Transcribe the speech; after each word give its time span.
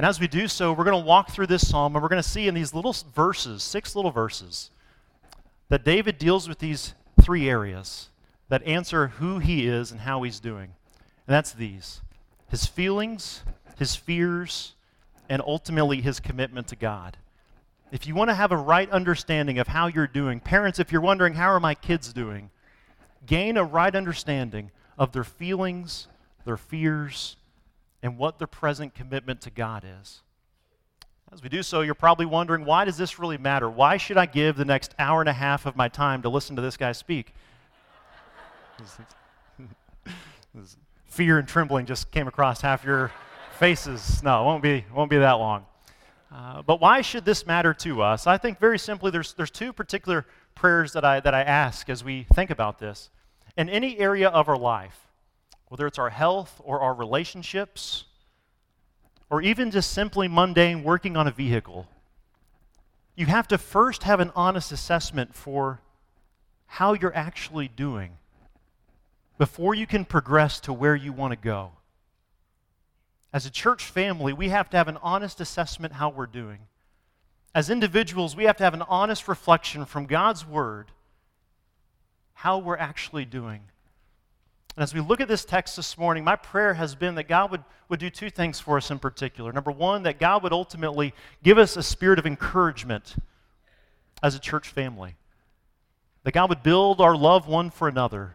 And 0.00 0.06
as 0.06 0.18
we 0.18 0.28
do 0.28 0.48
so, 0.48 0.72
we're 0.72 0.84
going 0.84 0.98
to 0.98 1.06
walk 1.06 1.28
through 1.28 1.48
this 1.48 1.68
psalm 1.68 1.94
and 1.94 2.02
we're 2.02 2.08
going 2.08 2.22
to 2.22 2.26
see 2.26 2.48
in 2.48 2.54
these 2.54 2.72
little 2.72 2.96
verses, 3.14 3.62
six 3.62 3.94
little 3.94 4.10
verses, 4.10 4.70
that 5.68 5.84
David 5.84 6.16
deals 6.16 6.48
with 6.48 6.58
these 6.58 6.94
three 7.20 7.50
areas 7.50 8.08
that 8.48 8.62
answer 8.62 9.08
who 9.08 9.40
he 9.40 9.66
is 9.66 9.92
and 9.92 10.00
how 10.00 10.22
he's 10.22 10.40
doing. 10.40 10.72
And 11.26 11.34
that's 11.34 11.52
these 11.52 12.00
his 12.48 12.64
feelings, 12.64 13.42
his 13.76 13.94
fears, 13.94 14.72
and 15.28 15.42
ultimately 15.46 16.00
his 16.00 16.18
commitment 16.18 16.68
to 16.68 16.76
God. 16.76 17.18
If 17.92 18.06
you 18.06 18.14
want 18.14 18.30
to 18.30 18.34
have 18.34 18.52
a 18.52 18.56
right 18.56 18.88
understanding 18.88 19.58
of 19.58 19.68
how 19.68 19.88
you're 19.88 20.06
doing, 20.06 20.40
parents, 20.40 20.78
if 20.78 20.90
you're 20.90 21.02
wondering, 21.02 21.34
how 21.34 21.50
are 21.50 21.60
my 21.60 21.74
kids 21.74 22.10
doing? 22.14 22.48
Gain 23.26 23.58
a 23.58 23.64
right 23.64 23.94
understanding 23.94 24.70
of 24.96 25.12
their 25.12 25.24
feelings, 25.24 26.08
their 26.46 26.56
fears, 26.56 27.36
and 28.02 28.16
what 28.18 28.38
their 28.38 28.46
present 28.46 28.94
commitment 28.94 29.40
to 29.42 29.50
God 29.50 29.84
is. 30.00 30.20
As 31.32 31.42
we 31.42 31.48
do 31.48 31.62
so, 31.62 31.82
you're 31.82 31.94
probably 31.94 32.26
wondering, 32.26 32.64
why 32.64 32.84
does 32.84 32.96
this 32.96 33.20
really 33.20 33.38
matter? 33.38 33.70
Why 33.70 33.96
should 33.98 34.16
I 34.16 34.26
give 34.26 34.56
the 34.56 34.64
next 34.64 34.94
hour 34.98 35.20
and 35.20 35.28
a 35.28 35.32
half 35.32 35.64
of 35.64 35.76
my 35.76 35.86
time 35.86 36.22
to 36.22 36.28
listen 36.28 36.56
to 36.56 36.62
this 36.62 36.76
guy 36.76 36.90
speak? 36.90 37.34
Fear 41.06 41.38
and 41.38 41.46
trembling 41.46 41.86
just 41.86 42.10
came 42.10 42.26
across 42.26 42.60
half 42.62 42.84
your 42.84 43.12
faces. 43.58 44.22
No, 44.24 44.42
it 44.42 44.44
won't 44.44 44.62
be, 44.62 44.84
won't 44.92 45.10
be 45.10 45.18
that 45.18 45.34
long. 45.34 45.66
Uh, 46.34 46.62
but 46.62 46.80
why 46.80 47.00
should 47.00 47.24
this 47.24 47.46
matter 47.46 47.74
to 47.74 48.02
us? 48.02 48.26
I 48.26 48.38
think 48.38 48.58
very 48.58 48.78
simply 48.78 49.10
there's, 49.10 49.34
there's 49.34 49.50
two 49.50 49.72
particular 49.72 50.26
prayers 50.54 50.92
that 50.94 51.04
I, 51.04 51.20
that 51.20 51.34
I 51.34 51.42
ask 51.42 51.88
as 51.88 52.02
we 52.02 52.26
think 52.34 52.50
about 52.50 52.78
this. 52.78 53.10
In 53.56 53.68
any 53.68 53.98
area 53.98 54.28
of 54.28 54.48
our 54.48 54.56
life, 54.56 55.06
whether 55.70 55.86
it's 55.86 56.00
our 56.00 56.10
health 56.10 56.60
or 56.64 56.80
our 56.80 56.92
relationships, 56.92 58.04
or 59.30 59.40
even 59.40 59.70
just 59.70 59.92
simply 59.92 60.26
mundane 60.26 60.82
working 60.82 61.16
on 61.16 61.28
a 61.28 61.30
vehicle, 61.30 61.86
you 63.14 63.26
have 63.26 63.46
to 63.46 63.56
first 63.56 64.02
have 64.02 64.18
an 64.18 64.32
honest 64.34 64.72
assessment 64.72 65.32
for 65.32 65.80
how 66.66 66.92
you're 66.92 67.14
actually 67.14 67.68
doing 67.68 68.18
before 69.38 69.72
you 69.72 69.86
can 69.86 70.04
progress 70.04 70.58
to 70.58 70.72
where 70.72 70.96
you 70.96 71.12
want 71.12 71.30
to 71.30 71.36
go. 71.36 71.70
As 73.32 73.46
a 73.46 73.50
church 73.50 73.84
family, 73.84 74.32
we 74.32 74.48
have 74.48 74.68
to 74.70 74.76
have 74.76 74.88
an 74.88 74.98
honest 75.00 75.40
assessment 75.40 75.92
how 75.94 76.10
we're 76.10 76.26
doing. 76.26 76.58
As 77.54 77.70
individuals, 77.70 78.34
we 78.34 78.44
have 78.44 78.56
to 78.56 78.64
have 78.64 78.74
an 78.74 78.82
honest 78.82 79.28
reflection 79.28 79.84
from 79.84 80.06
God's 80.06 80.44
Word 80.44 80.90
how 82.32 82.58
we're 82.58 82.76
actually 82.76 83.24
doing. 83.24 83.60
And 84.76 84.82
as 84.82 84.94
we 84.94 85.00
look 85.00 85.20
at 85.20 85.28
this 85.28 85.44
text 85.44 85.76
this 85.76 85.98
morning, 85.98 86.24
my 86.24 86.36
prayer 86.36 86.74
has 86.74 86.94
been 86.94 87.14
that 87.16 87.28
God 87.28 87.50
would, 87.50 87.64
would 87.88 88.00
do 88.00 88.08
two 88.08 88.30
things 88.30 88.60
for 88.60 88.76
us 88.76 88.90
in 88.90 88.98
particular. 88.98 89.52
Number 89.52 89.70
one, 89.70 90.04
that 90.04 90.18
God 90.18 90.42
would 90.42 90.52
ultimately 90.52 91.12
give 91.42 91.58
us 91.58 91.76
a 91.76 91.82
spirit 91.82 92.18
of 92.18 92.26
encouragement 92.26 93.16
as 94.22 94.34
a 94.34 94.38
church 94.38 94.68
family, 94.68 95.16
that 96.24 96.32
God 96.32 96.48
would 96.50 96.62
build 96.62 97.00
our 97.00 97.16
love 97.16 97.48
one 97.48 97.70
for 97.70 97.88
another 97.88 98.34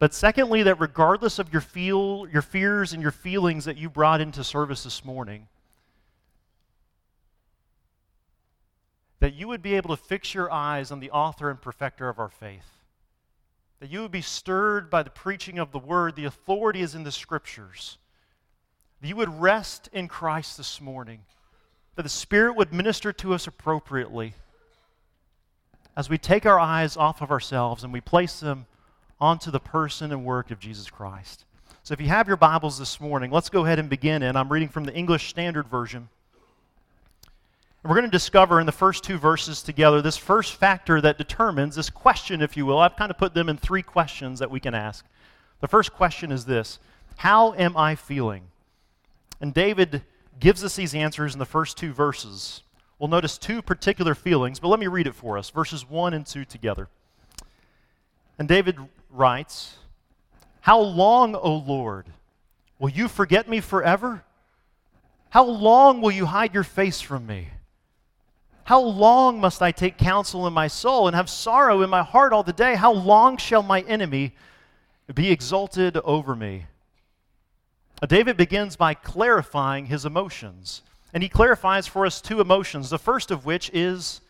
but 0.00 0.14
secondly, 0.14 0.62
that 0.62 0.80
regardless 0.80 1.38
of 1.38 1.52
your 1.52 1.60
feel, 1.60 2.26
your 2.32 2.40
fears 2.40 2.94
and 2.94 3.02
your 3.02 3.10
feelings 3.10 3.66
that 3.66 3.76
you 3.76 3.90
brought 3.90 4.22
into 4.22 4.42
service 4.42 4.82
this 4.82 5.04
morning, 5.04 5.46
that 9.20 9.34
you 9.34 9.46
would 9.46 9.60
be 9.60 9.74
able 9.74 9.94
to 9.94 10.02
fix 10.02 10.32
your 10.32 10.50
eyes 10.50 10.90
on 10.90 11.00
the 11.00 11.10
author 11.10 11.50
and 11.50 11.60
perfecter 11.60 12.08
of 12.08 12.18
our 12.18 12.30
faith. 12.30 12.79
That 13.80 13.90
you 13.90 14.02
would 14.02 14.10
be 14.12 14.20
stirred 14.20 14.90
by 14.90 15.02
the 15.02 15.10
preaching 15.10 15.58
of 15.58 15.72
the 15.72 15.78
word, 15.78 16.14
the 16.14 16.26
authority 16.26 16.82
is 16.82 16.94
in 16.94 17.02
the 17.02 17.12
scriptures. 17.12 17.98
That 19.00 19.08
you 19.08 19.16
would 19.16 19.40
rest 19.40 19.88
in 19.92 20.06
Christ 20.06 20.56
this 20.56 20.80
morning. 20.80 21.20
That 21.96 22.02
the 22.02 22.08
Spirit 22.08 22.56
would 22.56 22.72
minister 22.72 23.12
to 23.14 23.34
us 23.34 23.46
appropriately 23.46 24.34
as 25.96 26.08
we 26.08 26.18
take 26.18 26.46
our 26.46 26.58
eyes 26.58 26.96
off 26.96 27.20
of 27.20 27.30
ourselves 27.30 27.82
and 27.82 27.92
we 27.92 28.00
place 28.00 28.40
them 28.40 28.66
onto 29.20 29.50
the 29.50 29.60
person 29.60 30.12
and 30.12 30.24
work 30.24 30.50
of 30.50 30.60
Jesus 30.60 30.88
Christ. 30.88 31.44
So 31.82 31.92
if 31.92 32.00
you 32.00 32.08
have 32.08 32.28
your 32.28 32.36
Bibles 32.36 32.78
this 32.78 33.00
morning, 33.00 33.30
let's 33.30 33.48
go 33.48 33.64
ahead 33.64 33.78
and 33.78 33.88
begin. 33.88 34.22
And 34.22 34.38
I'm 34.38 34.50
reading 34.50 34.68
from 34.68 34.84
the 34.84 34.94
English 34.94 35.28
Standard 35.28 35.66
Version. 35.66 36.08
We're 37.82 37.94
going 37.94 38.04
to 38.04 38.10
discover 38.10 38.60
in 38.60 38.66
the 38.66 38.72
first 38.72 39.04
two 39.04 39.16
verses 39.16 39.62
together 39.62 40.02
this 40.02 40.18
first 40.18 40.54
factor 40.54 41.00
that 41.00 41.16
determines 41.16 41.76
this 41.76 41.88
question, 41.88 42.42
if 42.42 42.54
you 42.54 42.66
will. 42.66 42.78
I've 42.78 42.96
kind 42.96 43.10
of 43.10 43.16
put 43.16 43.32
them 43.32 43.48
in 43.48 43.56
three 43.56 43.80
questions 43.80 44.38
that 44.38 44.50
we 44.50 44.60
can 44.60 44.74
ask. 44.74 45.06
The 45.60 45.68
first 45.68 45.94
question 45.94 46.30
is 46.30 46.44
this 46.44 46.78
How 47.16 47.54
am 47.54 47.78
I 47.78 47.94
feeling? 47.94 48.42
And 49.40 49.54
David 49.54 50.02
gives 50.38 50.62
us 50.62 50.76
these 50.76 50.94
answers 50.94 51.32
in 51.32 51.38
the 51.38 51.46
first 51.46 51.78
two 51.78 51.94
verses. 51.94 52.62
We'll 52.98 53.08
notice 53.08 53.38
two 53.38 53.62
particular 53.62 54.14
feelings, 54.14 54.60
but 54.60 54.68
let 54.68 54.78
me 54.78 54.86
read 54.86 55.06
it 55.06 55.14
for 55.14 55.38
us 55.38 55.48
verses 55.48 55.88
1 55.88 56.12
and 56.12 56.26
2 56.26 56.44
together. 56.44 56.88
And 58.38 58.46
David 58.46 58.76
writes, 59.08 59.76
How 60.60 60.78
long, 60.80 61.34
O 61.34 61.54
Lord, 61.54 62.08
will 62.78 62.90
you 62.90 63.08
forget 63.08 63.48
me 63.48 63.60
forever? 63.60 64.22
How 65.30 65.44
long 65.46 66.02
will 66.02 66.10
you 66.10 66.26
hide 66.26 66.52
your 66.52 66.64
face 66.64 67.00
from 67.00 67.26
me? 67.26 67.48
How 68.70 68.80
long 68.80 69.40
must 69.40 69.62
I 69.62 69.72
take 69.72 69.98
counsel 69.98 70.46
in 70.46 70.52
my 70.52 70.68
soul 70.68 71.08
and 71.08 71.16
have 71.16 71.28
sorrow 71.28 71.82
in 71.82 71.90
my 71.90 72.04
heart 72.04 72.32
all 72.32 72.44
the 72.44 72.52
day? 72.52 72.76
How 72.76 72.92
long 72.92 73.36
shall 73.36 73.64
my 73.64 73.80
enemy 73.80 74.32
be 75.12 75.32
exalted 75.32 75.96
over 75.96 76.36
me? 76.36 76.66
David 78.06 78.36
begins 78.36 78.76
by 78.76 78.94
clarifying 78.94 79.86
his 79.86 80.04
emotions. 80.04 80.82
And 81.12 81.20
he 81.20 81.28
clarifies 81.28 81.88
for 81.88 82.06
us 82.06 82.20
two 82.20 82.40
emotions, 82.40 82.90
the 82.90 82.98
first 83.00 83.32
of 83.32 83.44
which 83.44 83.72
is 83.74 84.20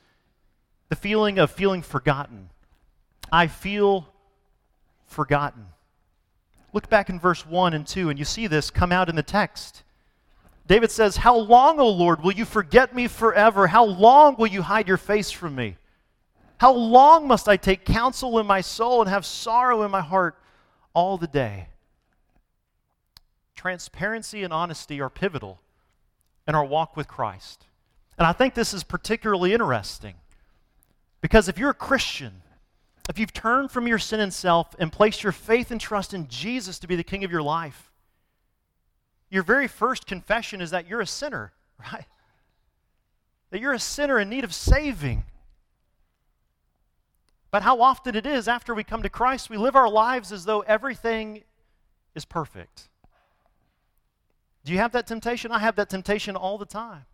the 0.88 0.96
feeling 0.96 1.38
of 1.38 1.50
feeling 1.50 1.82
forgotten. 1.82 2.48
I 3.30 3.46
feel 3.46 4.08
forgotten. 5.04 5.66
Look 6.72 6.88
back 6.88 7.10
in 7.10 7.20
verse 7.20 7.44
1 7.44 7.74
and 7.74 7.86
2, 7.86 8.08
and 8.08 8.18
you 8.18 8.24
see 8.24 8.46
this 8.46 8.70
come 8.70 8.90
out 8.90 9.10
in 9.10 9.16
the 9.16 9.22
text. 9.22 9.82
David 10.66 10.90
says, 10.90 11.16
How 11.16 11.36
long, 11.36 11.80
O 11.80 11.88
Lord, 11.88 12.22
will 12.22 12.32
you 12.32 12.44
forget 12.44 12.94
me 12.94 13.08
forever? 13.08 13.66
How 13.66 13.84
long 13.84 14.36
will 14.36 14.46
you 14.46 14.62
hide 14.62 14.88
your 14.88 14.96
face 14.96 15.30
from 15.30 15.54
me? 15.54 15.76
How 16.58 16.72
long 16.72 17.26
must 17.26 17.48
I 17.48 17.56
take 17.56 17.84
counsel 17.84 18.38
in 18.38 18.46
my 18.46 18.60
soul 18.60 19.00
and 19.00 19.08
have 19.08 19.24
sorrow 19.24 19.82
in 19.82 19.90
my 19.90 20.02
heart 20.02 20.36
all 20.94 21.16
the 21.16 21.26
day? 21.26 21.68
Transparency 23.56 24.42
and 24.42 24.52
honesty 24.52 25.00
are 25.00 25.10
pivotal 25.10 25.60
in 26.46 26.54
our 26.54 26.64
walk 26.64 26.96
with 26.96 27.08
Christ. 27.08 27.66
And 28.18 28.26
I 28.26 28.32
think 28.32 28.54
this 28.54 28.74
is 28.74 28.84
particularly 28.84 29.54
interesting 29.54 30.14
because 31.20 31.48
if 31.48 31.58
you're 31.58 31.70
a 31.70 31.74
Christian, 31.74 32.42
if 33.08 33.18
you've 33.18 33.32
turned 33.32 33.70
from 33.70 33.86
your 33.86 33.98
sin 33.98 34.20
and 34.20 34.32
self 34.32 34.74
and 34.78 34.92
placed 34.92 35.22
your 35.22 35.32
faith 35.32 35.70
and 35.70 35.80
trust 35.80 36.14
in 36.14 36.28
Jesus 36.28 36.78
to 36.80 36.86
be 36.86 36.96
the 36.96 37.02
king 37.02 37.24
of 37.24 37.30
your 37.30 37.42
life, 37.42 37.89
your 39.30 39.42
very 39.42 39.68
first 39.68 40.06
confession 40.06 40.60
is 40.60 40.70
that 40.70 40.86
you're 40.88 41.00
a 41.00 41.06
sinner, 41.06 41.52
right? 41.92 42.06
That 43.50 43.60
you're 43.60 43.72
a 43.72 43.78
sinner 43.78 44.18
in 44.18 44.28
need 44.28 44.44
of 44.44 44.54
saving. 44.54 45.24
But 47.50 47.62
how 47.62 47.80
often 47.80 48.14
it 48.14 48.26
is 48.26 48.46
after 48.46 48.74
we 48.74 48.84
come 48.84 49.02
to 49.02 49.08
Christ, 49.08 49.50
we 49.50 49.56
live 49.56 49.74
our 49.74 49.88
lives 49.88 50.30
as 50.32 50.44
though 50.44 50.60
everything 50.60 51.42
is 52.14 52.24
perfect. 52.24 52.88
Do 54.64 54.72
you 54.72 54.78
have 54.78 54.92
that 54.92 55.06
temptation? 55.06 55.50
I 55.50 55.58
have 55.58 55.76
that 55.76 55.88
temptation 55.88 56.36
all 56.36 56.58
the 56.58 56.66
time. 56.66 57.06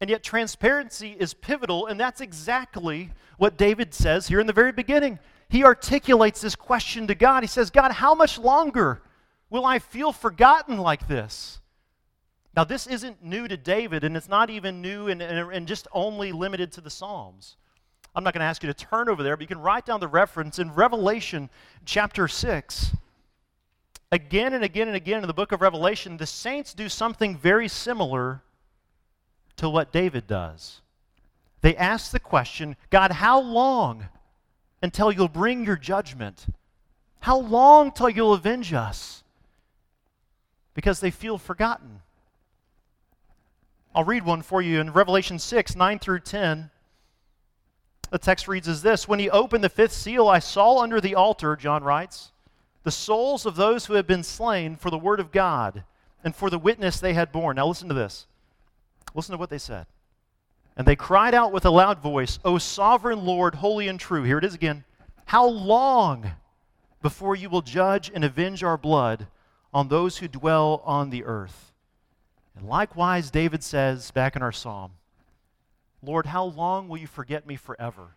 And 0.00 0.10
yet, 0.10 0.22
transparency 0.22 1.16
is 1.18 1.34
pivotal, 1.34 1.86
and 1.86 1.98
that's 1.98 2.20
exactly 2.20 3.10
what 3.38 3.56
David 3.56 3.94
says 3.94 4.28
here 4.28 4.40
in 4.40 4.46
the 4.46 4.52
very 4.52 4.72
beginning. 4.72 5.18
He 5.48 5.64
articulates 5.64 6.40
this 6.40 6.56
question 6.56 7.06
to 7.06 7.14
God. 7.14 7.42
He 7.42 7.46
says, 7.46 7.70
God, 7.70 7.92
how 7.92 8.14
much 8.14 8.38
longer 8.38 9.02
will 9.50 9.64
I 9.64 9.78
feel 9.78 10.12
forgotten 10.12 10.78
like 10.78 11.08
this? 11.08 11.60
Now, 12.56 12.64
this 12.64 12.86
isn't 12.86 13.22
new 13.22 13.46
to 13.48 13.56
David, 13.56 14.02
and 14.02 14.16
it's 14.16 14.28
not 14.28 14.48
even 14.48 14.80
new 14.80 15.08
and, 15.08 15.20
and, 15.20 15.52
and 15.52 15.68
just 15.68 15.86
only 15.92 16.32
limited 16.32 16.72
to 16.72 16.80
the 16.80 16.88
Psalms. 16.88 17.56
I'm 18.14 18.24
not 18.24 18.32
going 18.32 18.40
to 18.40 18.46
ask 18.46 18.62
you 18.62 18.72
to 18.72 18.74
turn 18.74 19.10
over 19.10 19.22
there, 19.22 19.36
but 19.36 19.42
you 19.42 19.46
can 19.46 19.60
write 19.60 19.84
down 19.84 20.00
the 20.00 20.08
reference 20.08 20.58
in 20.58 20.72
Revelation 20.72 21.50
chapter 21.84 22.26
6. 22.26 22.96
Again 24.10 24.54
and 24.54 24.64
again 24.64 24.88
and 24.88 24.96
again 24.96 25.20
in 25.20 25.26
the 25.26 25.34
book 25.34 25.52
of 25.52 25.60
Revelation, 25.60 26.16
the 26.16 26.26
saints 26.26 26.72
do 26.72 26.88
something 26.88 27.36
very 27.36 27.68
similar 27.68 28.42
to 29.56 29.68
what 29.68 29.92
David 29.92 30.26
does. 30.26 30.80
They 31.60 31.76
ask 31.76 32.10
the 32.10 32.20
question 32.20 32.76
God, 32.88 33.10
how 33.10 33.40
long 33.40 34.06
until 34.82 35.12
you'll 35.12 35.28
bring 35.28 35.66
your 35.66 35.76
judgment? 35.76 36.46
How 37.20 37.38
long 37.38 37.90
till 37.90 38.08
you'll 38.08 38.34
avenge 38.34 38.72
us? 38.72 39.24
Because 40.76 41.00
they 41.00 41.10
feel 41.10 41.38
forgotten. 41.38 42.02
I'll 43.92 44.04
read 44.04 44.24
one 44.24 44.42
for 44.42 44.62
you 44.62 44.78
in 44.78 44.92
Revelation 44.92 45.40
6 45.40 45.74
9 45.74 45.98
through 45.98 46.20
10. 46.20 46.70
The 48.10 48.18
text 48.18 48.46
reads 48.46 48.68
as 48.68 48.82
this 48.82 49.08
When 49.08 49.18
he 49.18 49.28
opened 49.28 49.64
the 49.64 49.68
fifth 49.68 49.92
seal, 49.92 50.28
I 50.28 50.38
saw 50.38 50.80
under 50.80 51.00
the 51.00 51.16
altar, 51.16 51.56
John 51.56 51.82
writes, 51.82 52.30
the 52.84 52.92
souls 52.92 53.46
of 53.46 53.56
those 53.56 53.86
who 53.86 53.94
had 53.94 54.06
been 54.06 54.22
slain 54.22 54.76
for 54.76 54.90
the 54.90 54.98
word 54.98 55.18
of 55.18 55.32
God 55.32 55.82
and 56.22 56.36
for 56.36 56.50
the 56.50 56.58
witness 56.58 57.00
they 57.00 57.14
had 57.14 57.32
borne. 57.32 57.56
Now 57.56 57.66
listen 57.66 57.88
to 57.88 57.94
this. 57.94 58.28
Listen 59.12 59.32
to 59.32 59.38
what 59.38 59.50
they 59.50 59.58
said. 59.58 59.86
And 60.76 60.86
they 60.86 60.94
cried 60.94 61.34
out 61.34 61.50
with 61.50 61.64
a 61.64 61.70
loud 61.70 61.98
voice, 61.98 62.38
O 62.44 62.58
sovereign 62.58 63.24
Lord, 63.24 63.56
holy 63.56 63.88
and 63.88 63.98
true. 63.98 64.22
Here 64.22 64.38
it 64.38 64.44
is 64.44 64.54
again. 64.54 64.84
How 65.24 65.48
long 65.48 66.30
before 67.02 67.34
you 67.34 67.50
will 67.50 67.62
judge 67.62 68.08
and 68.14 68.22
avenge 68.22 68.62
our 68.62 68.76
blood 68.76 69.26
on 69.72 69.88
those 69.88 70.18
who 70.18 70.28
dwell 70.28 70.82
on 70.84 71.10
the 71.10 71.24
earth? 71.24 71.72
And 72.56 72.66
likewise, 72.68 73.30
David 73.30 73.62
says 73.62 74.10
back 74.10 74.36
in 74.36 74.42
our 74.42 74.52
psalm, 74.52 74.92
Lord, 76.02 76.26
how 76.26 76.44
long 76.44 76.88
will 76.88 76.98
you 76.98 77.06
forget 77.06 77.46
me 77.46 77.56
forever? 77.56 78.16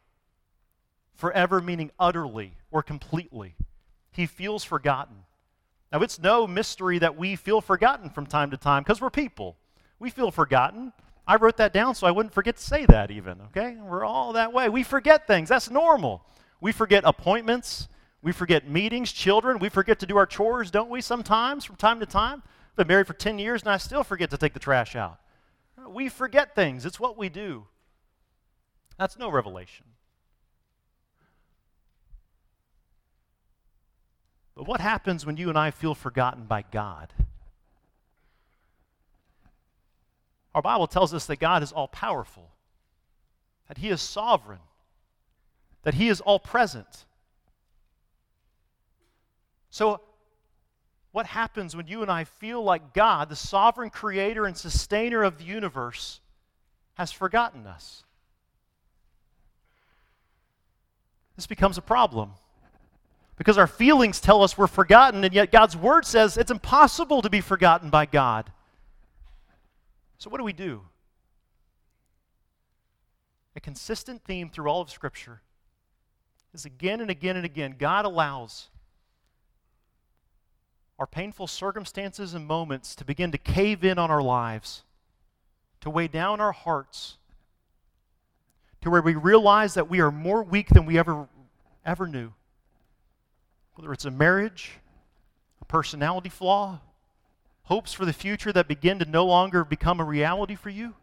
Forever 1.16 1.60
meaning 1.60 1.92
utterly 2.00 2.54
or 2.72 2.82
completely. 2.82 3.56
He 4.12 4.26
feels 4.26 4.64
forgotten. 4.64 5.18
Now, 5.92 6.02
it's 6.02 6.20
no 6.20 6.46
mystery 6.46 7.00
that 7.00 7.18
we 7.18 7.36
feel 7.36 7.62
forgotten 7.62 8.10
from 8.10 8.26
time 8.26 8.52
to 8.52 8.58
time 8.58 8.84
because 8.84 9.02
we're 9.02 9.10
people. 9.10 9.58
We 9.98 10.10
feel 10.10 10.32
forgotten. 10.32 10.94
I 11.28 11.36
wrote 11.36 11.58
that 11.58 11.74
down 11.74 11.96
so 11.96 12.08
I 12.08 12.12
wouldn't 12.12 12.34
forget 12.34 12.58
to 12.58 12.64
say 12.64 12.86
that, 12.86 13.12
even, 13.12 13.42
okay? 13.48 13.76
We're 13.82 14.06
all 14.06 14.34
that 14.34 14.54
way. 14.54 14.70
We 14.70 14.84
forget 14.84 15.28
things. 15.28 15.50
That's 15.50 15.70
normal. 15.70 16.24
We 16.62 16.72
forget 16.72 17.04
appointments. 17.06 17.88
We 18.22 18.32
forget 18.32 18.68
meetings, 18.68 19.12
children. 19.12 19.60
We 19.60 19.70
forget 19.70 20.00
to 20.00 20.06
do 20.06 20.18
our 20.18 20.26
chores, 20.26 20.72
don't 20.72 20.90
we, 20.90 21.02
sometimes, 21.02 21.64
from 21.64 21.78
time 21.78 22.00
to 22.02 22.06
time? 22.06 22.44
I've 22.72 22.76
been 22.76 22.88
married 22.88 23.08
for 23.08 23.14
10 23.14 23.40
years 23.40 23.62
and 23.62 23.72
I 23.72 23.78
still 23.78 24.04
forget 24.04 24.30
to 24.32 24.38
take 24.38 24.54
the 24.54 24.60
trash 24.60 24.96
out. 24.96 25.20
We 25.88 26.10
forget 26.10 26.56
things. 26.56 26.86
It's 26.86 27.00
what 27.00 27.18
we 27.18 27.30
do. 27.30 27.66
That's 28.98 29.18
no 29.18 29.30
revelation. 29.30 29.86
But 34.56 34.68
what 34.68 34.82
happens 34.82 35.26
when 35.26 35.38
you 35.38 35.48
and 35.48 35.58
I 35.58 35.72
feel 35.72 35.96
forgotten 35.96 36.44
by 36.44 36.66
God? 36.70 37.14
Our 40.54 40.62
Bible 40.62 40.88
tells 40.88 41.14
us 41.14 41.26
that 41.28 41.38
God 41.38 41.64
is 41.64 41.72
all 41.72 41.88
powerful, 41.88 42.50
that 43.70 43.78
He 43.78 43.88
is 43.88 44.02
sovereign, 44.02 44.60
that 45.84 45.94
He 45.94 46.10
is 46.10 46.20
all 46.20 46.40
present. 46.40 47.06
So, 49.70 50.02
what 51.12 51.26
happens 51.26 51.76
when 51.76 51.88
you 51.88 52.02
and 52.02 52.12
I 52.12 52.24
feel 52.24 52.64
like 52.64 52.94
God, 52.94 53.30
the 53.30 53.36
sovereign 53.36 53.90
creator 53.90 54.46
and 54.46 54.56
sustainer 54.56 55.24
of 55.24 55.38
the 55.38 55.44
universe, 55.44 56.20
has 56.96 57.12
forgotten 57.12 57.66
us? 57.66 58.04
This 61.36 61.48
becomes 61.48 61.78
a 61.78 61.82
problem 61.82 62.34
because 63.38 63.58
our 63.58 63.68
feelings 63.68 64.20
tell 64.20 64.44
us 64.44 64.58
we're 64.58 64.68
forgotten, 64.68 65.24
and 65.24 65.34
yet 65.34 65.52
God's 65.52 65.76
word 65.76 66.06
says 66.06 66.36
it's 66.36 66.52
impossible 66.52 67.22
to 67.22 67.30
be 67.30 67.42
forgotten 67.42 67.90
by 67.90 68.06
God. 68.06 68.52
So, 70.18 70.30
what 70.30 70.38
do 70.38 70.44
we 70.44 70.54
do? 70.54 70.82
A 73.56 73.62
consistent 73.62 74.24
theme 74.26 74.50
through 74.50 74.70
all 74.70 74.82
of 74.82 74.90
Scripture 74.90 75.42
is 76.54 76.66
again 76.66 77.02
and 77.02 77.10
again 77.10 77.36
and 77.36 77.46
again 77.46 77.76
God 77.78 78.06
allows 78.06 78.68
our 81.00 81.08
painful 81.08 81.48
circumstances 81.48 82.34
and 82.34 82.46
moments 82.46 82.94
to 82.94 83.06
begin 83.06 83.32
to 83.32 83.38
cave 83.38 83.86
in 83.86 83.98
on 83.98 84.12
our 84.12 84.22
lives, 84.22 84.84
to 85.80 85.90
weigh 85.90 86.10
down 86.10 86.42
our 86.42 86.52
hearts, 86.52 87.18
to 88.82 88.90
where 88.90 89.02
we 89.02 89.16
realize 89.16 89.74
that 89.76 89.90
we 89.90 90.02
are 90.02 90.12
more 90.12 90.44
weak 90.44 90.68
than 90.68 90.86
we 90.86 91.00
ever, 91.00 91.30
ever 91.86 92.06
knew. 92.06 92.34
Whether 93.76 93.94
it's 93.94 94.04
a 94.04 94.12
marriage, 94.12 94.74
a 95.62 95.66
personality 95.66 96.28
flaw, 96.28 96.82
hopes 97.64 97.94
for 97.94 98.04
the 98.04 98.12
future 98.12 98.52
that 98.52 98.68
begin 98.68 99.00
to 99.00 99.06
no 99.06 99.26
longer 99.26 99.64
become 99.64 100.02
a 100.02 100.06
reality 100.06 100.56
for 100.56 100.70
you? 100.70 100.96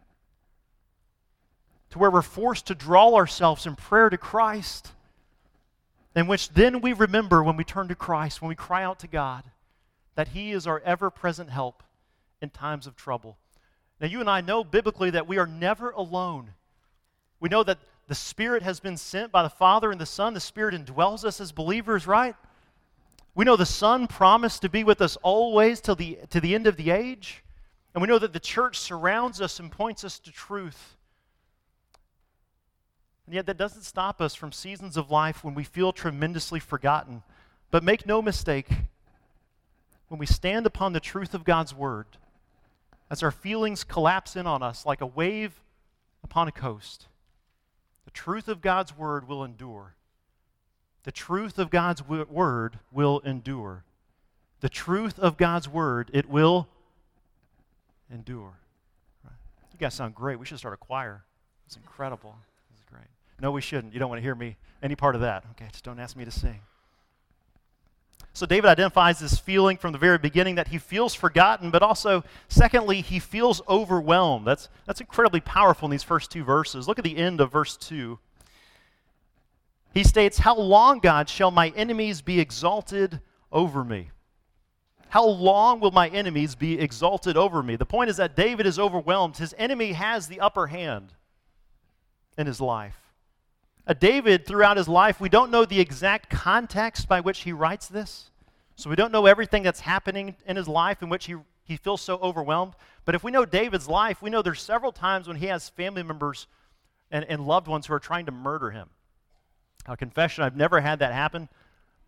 To 1.91 1.99
where 1.99 2.11
we're 2.11 2.21
forced 2.21 2.67
to 2.67 2.75
draw 2.75 3.15
ourselves 3.15 3.65
in 3.65 3.75
prayer 3.75 4.11
to 4.11 4.17
Christ, 4.17 4.91
in 6.15 6.27
which 6.27 6.49
then 6.49 6.81
we 6.81 6.93
remember 6.93 7.41
when 7.41 7.57
we 7.57 7.63
turn 7.63 7.87
to 7.87 7.95
Christ, 7.95 8.43
when 8.43 8.49
we 8.49 8.55
cry 8.55 8.83
out 8.83 8.99
to 8.99 9.07
God, 9.07 9.43
that 10.17 10.29
He 10.29 10.51
is 10.51 10.65
our 10.65 10.79
ever 10.79 11.11
present 11.11 11.51
help 11.51 11.83
in 12.41 12.49
times 12.49 12.87
of 12.87 12.95
trouble. 12.95 13.37
Now, 14.01 14.07
you 14.07 14.19
and 14.19 14.27
I 14.27 14.41
know 14.41 14.63
biblically 14.63 15.11
that 15.11 15.27
we 15.27 15.37
are 15.37 15.45
never 15.45 15.91
alone. 15.91 16.53
We 17.39 17.49
know 17.49 17.61
that 17.63 17.77
the 18.07 18.15
Spirit 18.15 18.63
has 18.63 18.79
been 18.79 18.97
sent 18.97 19.31
by 19.31 19.43
the 19.43 19.49
Father 19.49 19.91
and 19.91 20.01
the 20.01 20.07
Son. 20.07 20.33
The 20.33 20.39
Spirit 20.39 20.73
indwells 20.73 21.23
us 21.23 21.39
as 21.39 21.51
believers, 21.51 22.07
right? 22.07 22.35
We 23.35 23.45
know 23.45 23.55
the 23.55 23.65
Son 23.67 24.07
promised 24.07 24.63
to 24.63 24.69
be 24.69 24.83
with 24.83 25.01
us 25.01 25.17
always 25.17 25.81
till 25.81 25.95
the, 25.95 26.17
to 26.31 26.41
the 26.41 26.55
end 26.55 26.65
of 26.65 26.77
the 26.77 26.89
age. 26.89 27.43
And 27.93 28.01
we 28.01 28.07
know 28.07 28.17
that 28.17 28.33
the 28.33 28.39
church 28.39 28.79
surrounds 28.79 29.39
us 29.39 29.59
and 29.59 29.71
points 29.71 30.03
us 30.03 30.17
to 30.19 30.31
truth. 30.31 30.95
And 33.27 33.35
yet, 33.35 33.45
that 33.45 33.57
doesn't 33.57 33.83
stop 33.83 34.19
us 34.19 34.33
from 34.33 34.51
seasons 34.51 34.97
of 34.97 35.11
life 35.11 35.43
when 35.43 35.53
we 35.53 35.63
feel 35.63 35.93
tremendously 35.93 36.59
forgotten. 36.59 37.21
But 37.69 37.83
make 37.83 38.07
no 38.07 38.23
mistake, 38.23 38.67
when 40.07 40.19
we 40.19 40.25
stand 40.25 40.65
upon 40.65 40.93
the 40.93 40.99
truth 40.99 41.33
of 41.33 41.43
God's 41.43 41.73
Word, 41.73 42.05
as 43.09 43.23
our 43.23 43.31
feelings 43.31 43.83
collapse 43.83 44.35
in 44.35 44.47
on 44.47 44.61
us 44.61 44.85
like 44.85 45.01
a 45.01 45.05
wave 45.05 45.61
upon 46.23 46.47
a 46.47 46.51
coast, 46.51 47.07
the 48.05 48.11
truth 48.11 48.47
of 48.47 48.61
God's 48.61 48.97
Word 48.97 49.27
will 49.27 49.43
endure. 49.43 49.95
The 51.07 51.11
truth 51.13 51.57
of 51.57 51.69
God's 51.69 52.05
word 52.05 52.79
will 52.91 53.19
endure. 53.19 53.85
The 54.59 54.67
truth 54.67 55.17
of 55.17 55.37
God's 55.37 55.69
word, 55.69 56.11
it 56.13 56.27
will 56.27 56.67
endure. 58.13 58.59
You 59.23 59.79
guys 59.79 59.93
sound 59.93 60.15
great. 60.15 60.37
We 60.37 60.45
should 60.45 60.57
start 60.57 60.73
a 60.73 60.77
choir. 60.77 61.23
It's 61.65 61.77
incredible. 61.77 62.35
It's 62.73 62.83
great. 62.91 63.07
No, 63.39 63.51
we 63.51 63.61
shouldn't. 63.61 63.93
You 63.93 63.99
don't 64.01 64.09
want 64.09 64.19
to 64.19 64.23
hear 64.23 64.35
me 64.35 64.57
any 64.83 64.97
part 64.97 65.15
of 65.15 65.21
that. 65.21 65.45
Okay, 65.51 65.67
just 65.71 65.85
don't 65.85 65.97
ask 65.97 66.17
me 66.17 66.25
to 66.25 66.31
sing. 66.31 66.59
So 68.37 68.45
David 68.45 68.69
identifies 68.69 69.17
this 69.17 69.39
feeling 69.39 69.77
from 69.77 69.93
the 69.93 69.97
very 69.97 70.19
beginning 70.19 70.53
that 70.55 70.67
he 70.67 70.77
feels 70.77 71.15
forgotten, 71.15 71.71
but 71.71 71.81
also, 71.81 72.23
secondly, 72.49 73.01
he 73.01 73.17
feels 73.17 73.63
overwhelmed. 73.67 74.45
That's, 74.45 74.69
that's 74.85 75.01
incredibly 75.01 75.39
powerful 75.39 75.87
in 75.87 75.91
these 75.91 76.03
first 76.03 76.29
two 76.29 76.43
verses. 76.43 76.87
Look 76.87 76.99
at 76.99 77.03
the 77.03 77.17
end 77.17 77.41
of 77.41 77.51
verse 77.51 77.75
2. 77.77 78.19
He 79.91 80.03
states, 80.03 80.37
How 80.37 80.55
long, 80.55 80.99
God, 80.99 81.29
shall 81.29 81.49
my 81.49 81.69
enemies 81.69 82.21
be 82.21 82.39
exalted 82.39 83.21
over 83.51 83.83
me? 83.83 84.11
How 85.09 85.25
long 85.25 85.79
will 85.79 85.89
my 85.89 86.07
enemies 86.09 86.53
be 86.53 86.79
exalted 86.79 87.37
over 87.37 87.63
me? 87.63 87.75
The 87.75 87.87
point 87.87 88.11
is 88.11 88.17
that 88.17 88.35
David 88.35 88.67
is 88.67 88.77
overwhelmed. 88.77 89.37
His 89.37 89.55
enemy 89.57 89.93
has 89.93 90.27
the 90.27 90.41
upper 90.41 90.67
hand 90.67 91.11
in 92.37 92.45
his 92.45 92.61
life. 92.61 93.06
Uh, 93.87 93.93
David, 93.93 94.45
throughout 94.45 94.75
his 94.75 94.89
life, 94.89 95.21
we 95.21 95.29
don't 95.29 95.49
know 95.49 95.63
the 95.63 95.79
exact 95.79 96.29
context 96.29 97.07
by 97.07 97.21
which 97.21 97.39
he 97.39 97.53
writes 97.53 97.87
this. 97.87 98.29
So 98.75 98.89
we 98.89 98.97
don't 98.97 99.13
know 99.13 99.25
everything 99.25 99.63
that's 99.63 99.79
happening 99.79 100.35
in 100.45 100.57
his 100.57 100.67
life 100.67 101.01
in 101.01 101.09
which 101.09 101.25
he, 101.25 101.35
he 101.63 101.77
feels 101.77 102.01
so 102.01 102.17
overwhelmed. 102.17 102.73
But 103.05 103.15
if 103.15 103.23
we 103.23 103.31
know 103.31 103.45
David's 103.45 103.87
life, 103.87 104.21
we 104.21 104.29
know 104.29 104.41
there's 104.41 104.61
several 104.61 104.91
times 104.91 105.27
when 105.27 105.37
he 105.37 105.45
has 105.45 105.69
family 105.69 106.03
members 106.03 106.47
and, 107.09 107.23
and 107.25 107.47
loved 107.47 107.67
ones 107.67 107.87
who 107.87 107.93
are 107.93 107.99
trying 107.99 108.25
to 108.25 108.31
murder 108.31 108.71
him. 108.71 108.89
A 109.87 109.95
confession, 109.95 110.43
I've 110.43 110.57
never 110.57 110.81
had 110.81 110.99
that 110.99 111.13
happen, 111.13 111.47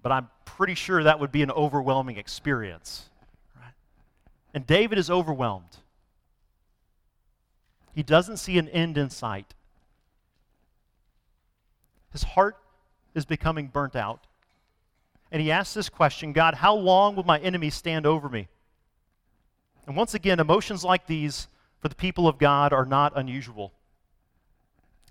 but 0.03 0.11
I'm 0.11 0.29
pretty 0.43 0.75
sure 0.75 1.01
that 1.01 1.19
would 1.21 1.31
be 1.31 1.43
an 1.43 1.51
overwhelming 1.51 2.17
experience. 2.17 3.09
Right? 3.55 3.73
And 4.53 4.67
David 4.67 4.97
is 4.97 5.09
overwhelmed. 5.09 5.77
He 7.95 8.03
doesn't 8.03 8.37
see 8.37 8.57
an 8.57 8.67
end 8.67 8.97
in 8.97 9.09
sight. 9.09 9.53
His 12.11 12.23
heart 12.23 12.57
is 13.13 13.25
becoming 13.25 13.67
burnt 13.67 13.95
out. 13.95 14.25
And 15.31 15.41
he 15.41 15.51
asks 15.51 15.73
this 15.73 15.89
question 15.89 16.33
God, 16.33 16.55
how 16.55 16.75
long 16.75 17.15
will 17.15 17.23
my 17.23 17.39
enemies 17.39 17.75
stand 17.75 18.05
over 18.05 18.29
me? 18.29 18.47
And 19.85 19.95
once 19.95 20.13
again, 20.13 20.39
emotions 20.39 20.83
like 20.83 21.07
these 21.07 21.47
for 21.79 21.87
the 21.87 21.95
people 21.95 22.27
of 22.27 22.37
God 22.37 22.73
are 22.73 22.85
not 22.85 23.13
unusual. 23.15 23.73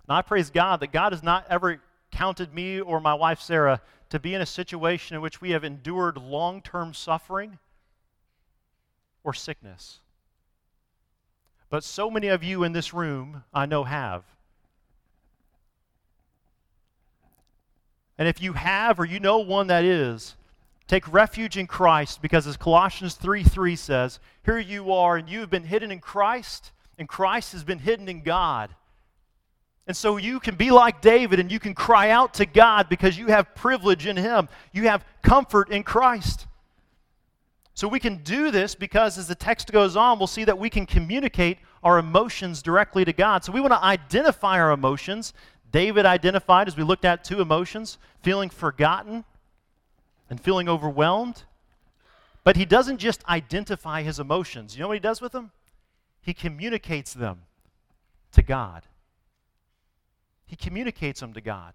And 0.09 0.17
I 0.17 0.23
praise 0.23 0.51
God 0.51 0.81
that 0.81 0.93
God 0.93 1.13
has 1.13 1.23
not 1.23 1.47
ever 1.49 1.81
counted 2.11 2.55
me 2.55 2.81
or 2.81 3.01
my 3.01 3.15
wife 3.15 3.41
Sarah 3.41 3.81
to 4.11 4.19
be 4.19 4.35
in 4.35 4.41
a 4.41 4.47
situation 4.47 5.15
in 5.15 5.23
which 5.23 5.41
we 5.41 5.51
have 5.51 5.65
endured 5.65 6.17
long 6.17 6.63
term 6.63 6.95
suffering 6.95 7.59
or 9.23 9.35
sickness. 9.35 10.01
But 11.71 11.85
so 11.85 12.11
many 12.11 12.29
of 12.29 12.43
you 12.43 12.65
in 12.65 12.73
this 12.73 12.95
room, 12.95 13.45
I 13.53 13.67
know, 13.67 13.85
have. 13.85 14.25
And 18.19 18.27
if 18.27 18.43
you 18.43 18.55
have 18.55 18.99
or 18.99 19.05
you 19.05 19.21
know 19.21 19.39
one 19.39 19.69
that 19.69 19.85
is, 19.85 20.35
take 20.89 21.11
refuge 21.13 21.57
in 21.57 21.67
Christ 21.67 22.21
because 22.21 22.47
as 22.47 22.57
Colossians 22.57 23.15
3 23.15 23.45
3 23.45 23.77
says, 23.77 24.19
here 24.45 24.59
you 24.59 24.93
are 24.93 25.17
and 25.17 25.29
you 25.29 25.41
have 25.41 25.51
been 25.51 25.65
hidden 25.65 25.93
in 25.93 26.01
Christ, 26.01 26.73
and 26.99 27.09
Christ 27.09 27.53
has 27.53 27.63
been 27.63 27.79
hidden 27.79 28.09
in 28.09 28.23
God. 28.23 28.75
And 29.87 29.97
so 29.97 30.19
you 30.19 30.39
can 30.39 30.55
be 30.55 30.71
like 30.71 31.01
David 31.01 31.41
and 31.41 31.51
you 31.51 31.59
can 31.59 31.75
cry 31.75 32.11
out 32.11 32.35
to 32.35 32.45
God 32.45 32.91
because 32.91 33.17
you 33.17 33.29
have 33.29 33.55
privilege 33.55 34.07
in 34.07 34.19
Him. 34.19 34.49
You 34.73 34.83
have 34.89 35.05
comfort 35.23 35.71
in 35.71 35.83
Christ. 35.83 36.47
So 37.73 37.89
we 37.89 38.01
can 38.01 38.19
do 38.25 38.51
this 38.51 38.75
because 38.75 39.17
as 39.17 39.29
the 39.29 39.35
text 39.35 39.73
goes 39.73 39.97
on, 39.97 40.19
we'll 40.19 40.27
see 40.27 40.45
that 40.45 40.59
we 40.59 40.69
can 40.69 40.85
communicate 40.85 41.59
our 41.83 41.99
emotions 41.99 42.61
directly 42.61 43.05
to 43.05 43.13
God. 43.13 43.45
So 43.45 43.53
we 43.53 43.61
want 43.61 43.73
to 43.73 43.83
identify 43.83 44.59
our 44.59 44.73
emotions. 44.73 45.33
David 45.71 46.07
identified, 46.07 46.69
as 46.69 46.77
we 46.77 46.83
looked 46.83 47.05
at, 47.05 47.25
two 47.25 47.41
emotions 47.41 47.99
feeling 48.23 48.49
forgotten 48.51 49.25
and 50.31 50.41
feeling 50.41 50.69
overwhelmed. 50.69 51.43
But 52.45 52.57
he 52.57 52.65
doesn't 52.65 52.99
just 52.99 53.27
identify 53.29 54.03
his 54.03 54.19
emotions. 54.19 54.75
You 54.75 54.83
know 54.83 54.89
what 54.89 54.95
he 54.95 55.01
does 55.01 55.21
with 55.21 55.33
them? 55.33 55.51
He 56.23 56.33
communicates 56.33 57.13
them 57.13 57.43
to 58.33 58.43
God. 58.43 58.85
He 60.47 60.57
communicates 60.57 61.21
them 61.21 61.35
to 61.35 61.41
God. 61.41 61.75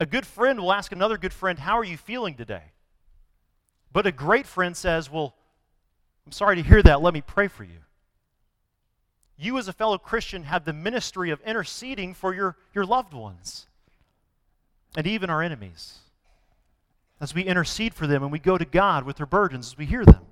A 0.00 0.06
good 0.06 0.24
friend 0.24 0.60
will 0.60 0.72
ask 0.72 0.92
another 0.92 1.18
good 1.18 1.32
friend, 1.32 1.58
How 1.58 1.76
are 1.78 1.84
you 1.84 1.96
feeling 1.96 2.34
today? 2.34 2.72
But 3.92 4.06
a 4.06 4.12
great 4.12 4.46
friend 4.46 4.76
says, 4.76 5.10
Well, 5.10 5.34
I'm 6.24 6.32
sorry 6.32 6.56
to 6.56 6.62
hear 6.62 6.82
that. 6.82 7.02
Let 7.02 7.14
me 7.14 7.20
pray 7.20 7.48
for 7.48 7.64
you. 7.64 7.80
You, 9.38 9.56
as 9.56 9.68
a 9.68 9.72
fellow 9.72 9.98
Christian, 9.98 10.42
have 10.44 10.64
the 10.64 10.72
ministry 10.72 11.30
of 11.30 11.40
interceding 11.42 12.12
for 12.12 12.34
your, 12.34 12.56
your 12.74 12.84
loved 12.84 13.14
ones 13.14 13.66
and 14.96 15.06
even 15.06 15.30
our 15.30 15.42
enemies. 15.42 15.98
As 17.20 17.34
we 17.34 17.42
intercede 17.42 17.94
for 17.94 18.06
them 18.06 18.22
and 18.22 18.32
we 18.32 18.40
go 18.40 18.58
to 18.58 18.64
God 18.64 19.04
with 19.04 19.16
their 19.16 19.26
burdens 19.26 19.68
as 19.68 19.78
we 19.78 19.86
hear 19.86 20.04
them. 20.04 20.26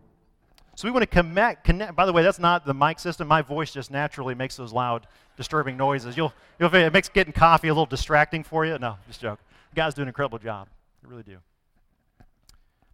So 0.75 0.87
we 0.87 0.93
want 0.93 1.05
to 1.05 1.07
connect, 1.07 1.65
connect. 1.65 1.97
By 1.97 2.05
the 2.05 2.13
way, 2.13 2.23
that's 2.23 2.39
not 2.39 2.67
the 2.67 2.75
mic 2.75 2.99
system. 2.99 3.29
My 3.29 3.43
voice 3.43 3.73
just 3.73 3.91
naturally 3.91 4.35
makes 4.35 4.57
those 4.57 4.73
loud, 4.73 5.07
disturbing 5.37 5.77
noises. 5.77 6.17
You'll, 6.17 6.35
you'll 6.59 6.75
it 6.75 6.93
makes 6.93 7.09
getting 7.09 7.33
coffee 7.33 7.69
a 7.69 7.73
little 7.73 7.87
distracting 7.87 8.45
for 8.45 8.67
you. 8.67 8.77
No, 8.79 8.97
just 9.07 9.21
joke. 9.21 9.39
Guys 9.75 9.95
do 9.95 10.03
an 10.03 10.09
incredible 10.09 10.39
job. 10.39 10.69
They 11.03 11.09
really 11.09 11.23
do. 11.23 11.39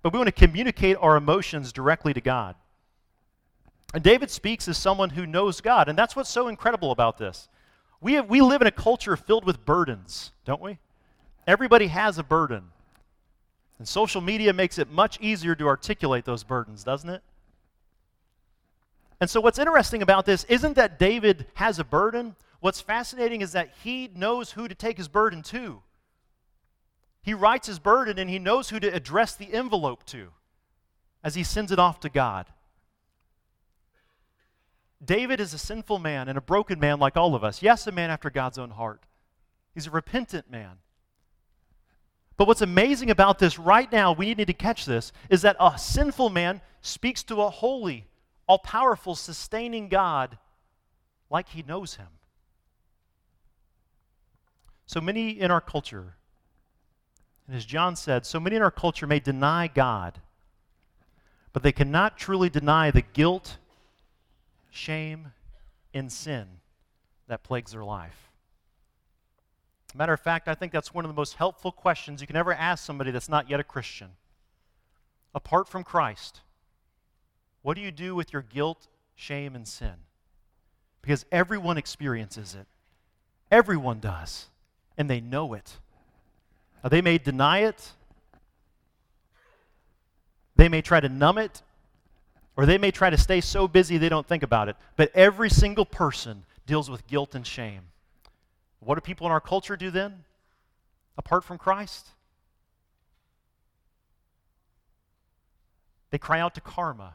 But 0.03 0.13
we 0.13 0.19
want 0.19 0.29
to 0.29 0.33
communicate 0.33 0.97
our 1.01 1.17
emotions 1.17 1.73
directly 1.73 2.13
to 2.13 2.21
God. 2.21 2.55
And 3.93 4.03
David 4.03 4.31
speaks 4.31 4.69
as 4.69 4.79
someone 4.79 5.11
who 5.11 5.27
knows 5.27 5.61
God, 5.61 5.89
and 5.89 5.99
that's 5.99 6.17
what's 6.17 6.31
so 6.31 6.49
incredible 6.49 6.93
about 6.93 7.19
this. 7.19 7.49
We, 8.01 8.15
have, 8.15 8.29
we 8.29 8.41
live 8.41 8.61
in 8.61 8.67
a 8.67 8.73
culture 8.73 9.17
filled 9.17 9.45
with 9.45 9.65
burdens, 9.65 10.33
don't 10.45 10.63
we? 10.63 10.79
Everybody 11.47 11.89
has 11.89 12.19
a 12.19 12.23
burden. 12.23 12.65
And 13.79 13.87
social 13.87 14.21
media 14.21 14.53
makes 14.53 14.79
it 14.79 14.91
much 14.91 15.21
easier 15.21 15.55
to 15.57 15.67
articulate 15.67 16.25
those 16.25 16.45
burdens, 16.45 16.85
doesn't 16.85 17.11
it? 17.11 17.23
And 19.21 19.29
so, 19.29 19.41
what's 19.41 19.59
interesting 19.59 20.03
about 20.03 20.27
this 20.27 20.45
isn't 20.45 20.75
that 20.75 20.99
David 20.99 21.47
has 21.55 21.79
a 21.79 21.85
burden. 21.85 22.35
What's 22.61 22.81
fascinating 22.81 23.41
is 23.41 23.53
that 23.53 23.71
he 23.83 24.11
knows 24.15 24.53
who 24.53 24.69
to 24.69 24.75
take 24.75 24.97
his 24.97 25.09
burden 25.09 25.43
to. 25.45 25.83
He 27.23 27.35
writes 27.35 27.67
his 27.67 27.79
burden 27.79 28.19
and 28.19 28.29
he 28.29 28.39
knows 28.39 28.71
who 28.71 28.81
to 28.81 28.89
address 28.89 29.35
the 29.35 29.53
envelope 29.53 30.05
to 30.07 30.31
as 31.23 31.37
he 31.37 31.45
sends 31.45 31.71
it 31.71 31.79
off 31.79 32.01
to 32.01 32.09
God. 32.09 32.47
David 35.05 35.41
is 35.41 35.53
a 35.53 35.59
sinful 35.59 35.99
man 35.99 36.29
and 36.29 36.39
a 36.39 36.43
broken 36.43 36.79
man 36.79 36.99
like 36.99 37.17
all 37.17 37.35
of 37.35 37.43
us. 37.43 37.63
Yes, 37.63 37.87
a 37.87 37.93
man 37.93 38.11
after 38.11 38.31
God's 38.31 38.59
own 38.59 38.71
heart. 38.71 39.03
He's 39.75 39.87
a 39.87 39.91
repentant 39.91 40.51
man. 40.51 40.79
But 42.37 42.47
what's 42.47 42.63
amazing 42.63 43.11
about 43.11 43.39
this 43.39 43.59
right 43.59 43.91
now, 43.91 44.13
we 44.13 44.35
need 44.35 44.47
to 44.47 44.53
catch 44.53 44.85
this, 44.85 45.13
is 45.29 45.43
that 45.43 45.57
a 45.61 45.79
sinful 45.79 46.31
man 46.31 46.61
speaks 46.81 47.23
to 47.25 47.43
a 47.43 47.51
holy, 47.51 48.07
all 48.47 48.59
powerful, 48.59 49.15
sustaining 49.15 49.89
God 49.89 50.39
like 51.31 51.49
he 51.51 51.63
knows 51.63 51.95
him. 51.95 52.09
So 54.87 55.01
many 55.01 55.31
in 55.31 55.51
our 55.51 55.61
culture 55.61 56.17
and 57.47 57.57
as 57.57 57.65
John 57.65 57.97
said, 57.97 58.25
so 58.25 58.41
many 58.41 58.57
in 58.57 58.63
our 58.63 58.71
culture 58.71 59.07
may 59.07 59.21
deny 59.21 59.67
God, 59.69 60.21
but 61.53 61.63
they 61.63 61.73
cannot 61.73 62.17
truly 62.17 62.49
deny 62.49 62.91
the 62.91 63.03
guilt, 63.03 63.59
shame, 64.73 65.33
and 65.95 66.11
sin 66.11 66.47
that 67.29 67.45
plagues 67.45 67.73
their 67.73 67.85
life. 67.85 68.31
Matter 69.95 70.15
of 70.15 70.21
fact, 70.21 70.49
I 70.49 70.55
think 70.55 70.73
that's 70.73 70.95
one 70.95 71.05
of 71.05 71.11
the 71.11 71.15
most 71.15 71.35
helpful 71.35 71.71
questions 71.71 72.21
you 72.21 72.27
can 72.27 72.37
ever 72.37 72.53
ask 72.53 72.85
somebody 72.85 73.11
that's 73.11 73.29
not 73.29 73.51
yet 73.51 73.61
a 73.61 73.65
Christian. 73.65 74.09
Apart 75.35 75.69
from 75.69 75.85
Christ, 75.85 76.41
what 77.61 77.75
do 77.75 77.83
you 77.83 77.91
do 77.91 78.15
with 78.15 78.33
your 78.33 78.43
guilt, 78.43 78.89
shame, 79.15 79.55
and 79.55 79.69
sin? 79.69 79.95
Because 81.03 81.27
everyone 81.31 81.77
experiences 81.77 82.55
it. 82.55 82.67
Everyone 83.51 84.01
does. 84.01 84.47
And 84.97 85.11
they 85.11 85.21
know 85.21 85.53
it. 85.53 85.79
Now, 86.83 86.89
they 86.89 87.03
may 87.03 87.19
deny 87.19 87.61
it, 87.61 87.93
they 90.57 90.69
may 90.69 90.83
try 90.83 91.01
to 91.01 91.09
numb 91.09 91.39
it, 91.39 91.63
or 92.57 92.67
they 92.67 92.79
may 92.79 92.91
try 92.91 93.11
to 93.11 93.17
stay 93.17 93.41
so 93.41 93.67
busy 93.67 93.99
they 93.99 94.09
don't 94.09 94.27
think 94.27 94.43
about 94.43 94.69
it. 94.69 94.77
But 94.97 95.11
every 95.15 95.51
single 95.51 95.87
person 95.87 96.45
deals 96.67 96.91
with 96.91 97.07
guilt 97.07 97.35
and 97.35 97.47
shame. 97.47 97.83
What 98.81 98.97
do 98.97 99.01
people 99.01 99.27
in 99.27 99.33
our 99.33 99.41
culture 99.41 99.77
do 99.77 99.91
then, 99.91 100.25
apart 101.17 101.45
from 101.45 101.59
Christ? 101.59 102.09
They 106.11 106.19
cry 106.19 106.41
out 106.41 106.55
to 106.57 106.61
karma. 106.61 107.15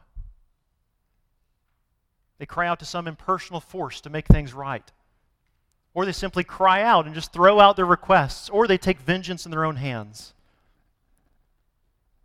They 2.38 2.46
cry 2.46 2.66
out 2.66 2.80
to 2.80 2.84
some 2.84 3.06
impersonal 3.06 3.60
force 3.60 4.00
to 4.02 4.10
make 4.10 4.26
things 4.26 4.52
right. 4.52 4.90
Or 5.94 6.04
they 6.04 6.12
simply 6.12 6.44
cry 6.44 6.82
out 6.82 7.06
and 7.06 7.14
just 7.14 7.32
throw 7.32 7.60
out 7.60 7.76
their 7.76 7.86
requests, 7.86 8.48
or 8.48 8.66
they 8.66 8.78
take 8.78 8.98
vengeance 8.98 9.44
in 9.44 9.50
their 9.50 9.64
own 9.64 9.76
hands. 9.76 10.32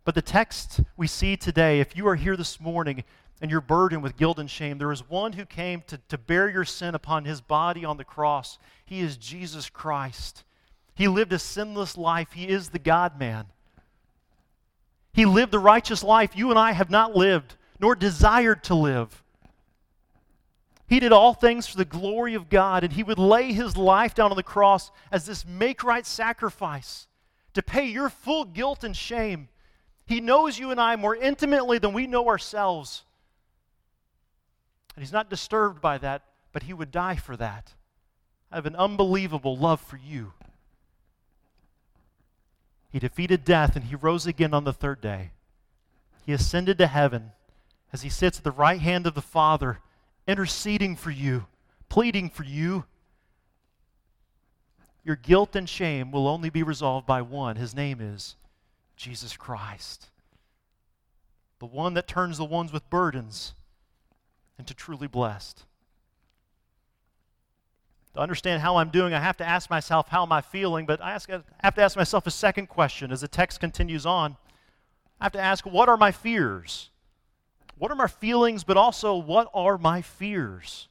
But 0.04 0.14
the 0.14 0.22
text 0.22 0.80
we 0.96 1.06
see 1.06 1.36
today, 1.36 1.80
if 1.80 1.96
you 1.96 2.06
are 2.08 2.16
here 2.16 2.36
this 2.36 2.60
morning 2.60 3.04
and 3.40 3.50
you're 3.50 3.62
burdened 3.62 4.02
with 4.02 4.16
guilt 4.16 4.38
and 4.38 4.50
shame, 4.50 4.78
there 4.78 4.92
is 4.92 5.08
one 5.08 5.32
who 5.32 5.46
came 5.46 5.82
to, 5.86 5.98
to 6.08 6.18
bear 6.18 6.48
your 6.48 6.64
sin 6.64 6.94
upon 6.94 7.24
his 7.24 7.40
body 7.40 7.84
on 7.84 7.96
the 7.96 8.04
cross. 8.04 8.58
He 8.84 9.00
is 9.00 9.16
Jesus 9.16 9.70
Christ. 9.70 10.44
He 10.94 11.08
lived 11.08 11.32
a 11.32 11.38
sinless 11.38 11.96
life, 11.96 12.32
he 12.32 12.48
is 12.48 12.68
the 12.68 12.78
God 12.78 13.18
man. 13.18 13.46
He 15.12 15.24
lived 15.26 15.52
the 15.52 15.58
righteous 15.58 16.02
life 16.04 16.36
you 16.36 16.50
and 16.50 16.58
I 16.58 16.72
have 16.72 16.90
not 16.90 17.16
lived, 17.16 17.56
nor 17.80 17.94
desired 17.94 18.62
to 18.64 18.74
live. 18.74 19.22
He 20.86 21.00
did 21.00 21.12
all 21.12 21.32
things 21.32 21.66
for 21.66 21.78
the 21.78 21.84
glory 21.84 22.34
of 22.34 22.50
God, 22.50 22.84
and 22.84 22.92
he 22.92 23.02
would 23.02 23.18
lay 23.18 23.52
his 23.52 23.76
life 23.76 24.14
down 24.14 24.30
on 24.30 24.36
the 24.36 24.42
cross 24.42 24.90
as 25.10 25.24
this 25.24 25.46
make 25.46 25.82
right 25.82 26.04
sacrifice 26.04 27.08
to 27.54 27.62
pay 27.62 27.86
your 27.86 28.10
full 28.10 28.44
guilt 28.44 28.84
and 28.84 28.94
shame. 28.94 29.48
He 30.06 30.20
knows 30.20 30.58
you 30.58 30.70
and 30.70 30.80
I 30.80 30.96
more 30.96 31.16
intimately 31.16 31.78
than 31.78 31.92
we 31.92 32.06
know 32.06 32.28
ourselves. 32.28 33.04
And 34.94 35.02
he's 35.02 35.12
not 35.12 35.30
disturbed 35.30 35.80
by 35.80 35.98
that, 35.98 36.22
but 36.52 36.64
he 36.64 36.72
would 36.72 36.90
die 36.90 37.16
for 37.16 37.36
that. 37.36 37.72
I 38.52 38.56
have 38.56 38.66
an 38.66 38.76
unbelievable 38.76 39.56
love 39.56 39.80
for 39.80 39.96
you. 39.96 40.32
He 42.90 42.98
defeated 43.00 43.44
death 43.44 43.74
and 43.74 43.86
he 43.86 43.96
rose 43.96 44.26
again 44.26 44.54
on 44.54 44.64
the 44.64 44.72
third 44.72 45.00
day. 45.00 45.30
He 46.24 46.32
ascended 46.32 46.78
to 46.78 46.86
heaven 46.86 47.32
as 47.92 48.02
he 48.02 48.08
sits 48.08 48.38
at 48.38 48.44
the 48.44 48.50
right 48.50 48.80
hand 48.80 49.06
of 49.06 49.14
the 49.14 49.22
Father 49.22 49.80
interceding 50.28 50.96
for 50.96 51.10
you, 51.10 51.46
pleading 51.88 52.30
for 52.30 52.44
you. 52.44 52.84
Your 55.02 55.16
guilt 55.16 55.56
and 55.56 55.68
shame 55.68 56.12
will 56.12 56.28
only 56.28 56.50
be 56.50 56.62
resolved 56.62 57.06
by 57.06 57.20
one. 57.20 57.56
His 57.56 57.74
name 57.74 58.00
is 58.00 58.36
Jesus 58.96 59.36
Christ. 59.36 60.10
The 61.58 61.66
one 61.66 61.94
that 61.94 62.06
turns 62.06 62.38
the 62.38 62.44
ones 62.44 62.72
with 62.72 62.88
burdens 62.90 63.54
into 64.58 64.74
truly 64.74 65.06
blessed. 65.06 65.64
To 68.14 68.20
understand 68.20 68.62
how 68.62 68.76
I'm 68.76 68.90
doing, 68.90 69.12
I 69.12 69.20
have 69.20 69.36
to 69.38 69.48
ask 69.48 69.68
myself, 69.68 70.08
how 70.08 70.22
am 70.22 70.30
I 70.30 70.40
feeling? 70.40 70.86
But 70.86 71.02
I, 71.02 71.12
ask, 71.12 71.28
I 71.30 71.42
have 71.62 71.74
to 71.74 71.82
ask 71.82 71.96
myself 71.96 72.26
a 72.26 72.30
second 72.30 72.68
question 72.68 73.10
as 73.10 73.22
the 73.22 73.28
text 73.28 73.58
continues 73.58 74.06
on. 74.06 74.36
I 75.20 75.24
have 75.24 75.32
to 75.32 75.40
ask, 75.40 75.66
what 75.66 75.88
are 75.88 75.96
my 75.96 76.12
fears? 76.12 76.90
What 77.76 77.90
are 77.90 77.96
my 77.96 78.06
feelings, 78.06 78.62
but 78.62 78.76
also 78.76 79.16
what 79.16 79.50
are 79.52 79.76
my 79.78 80.00
fears? 80.00 80.88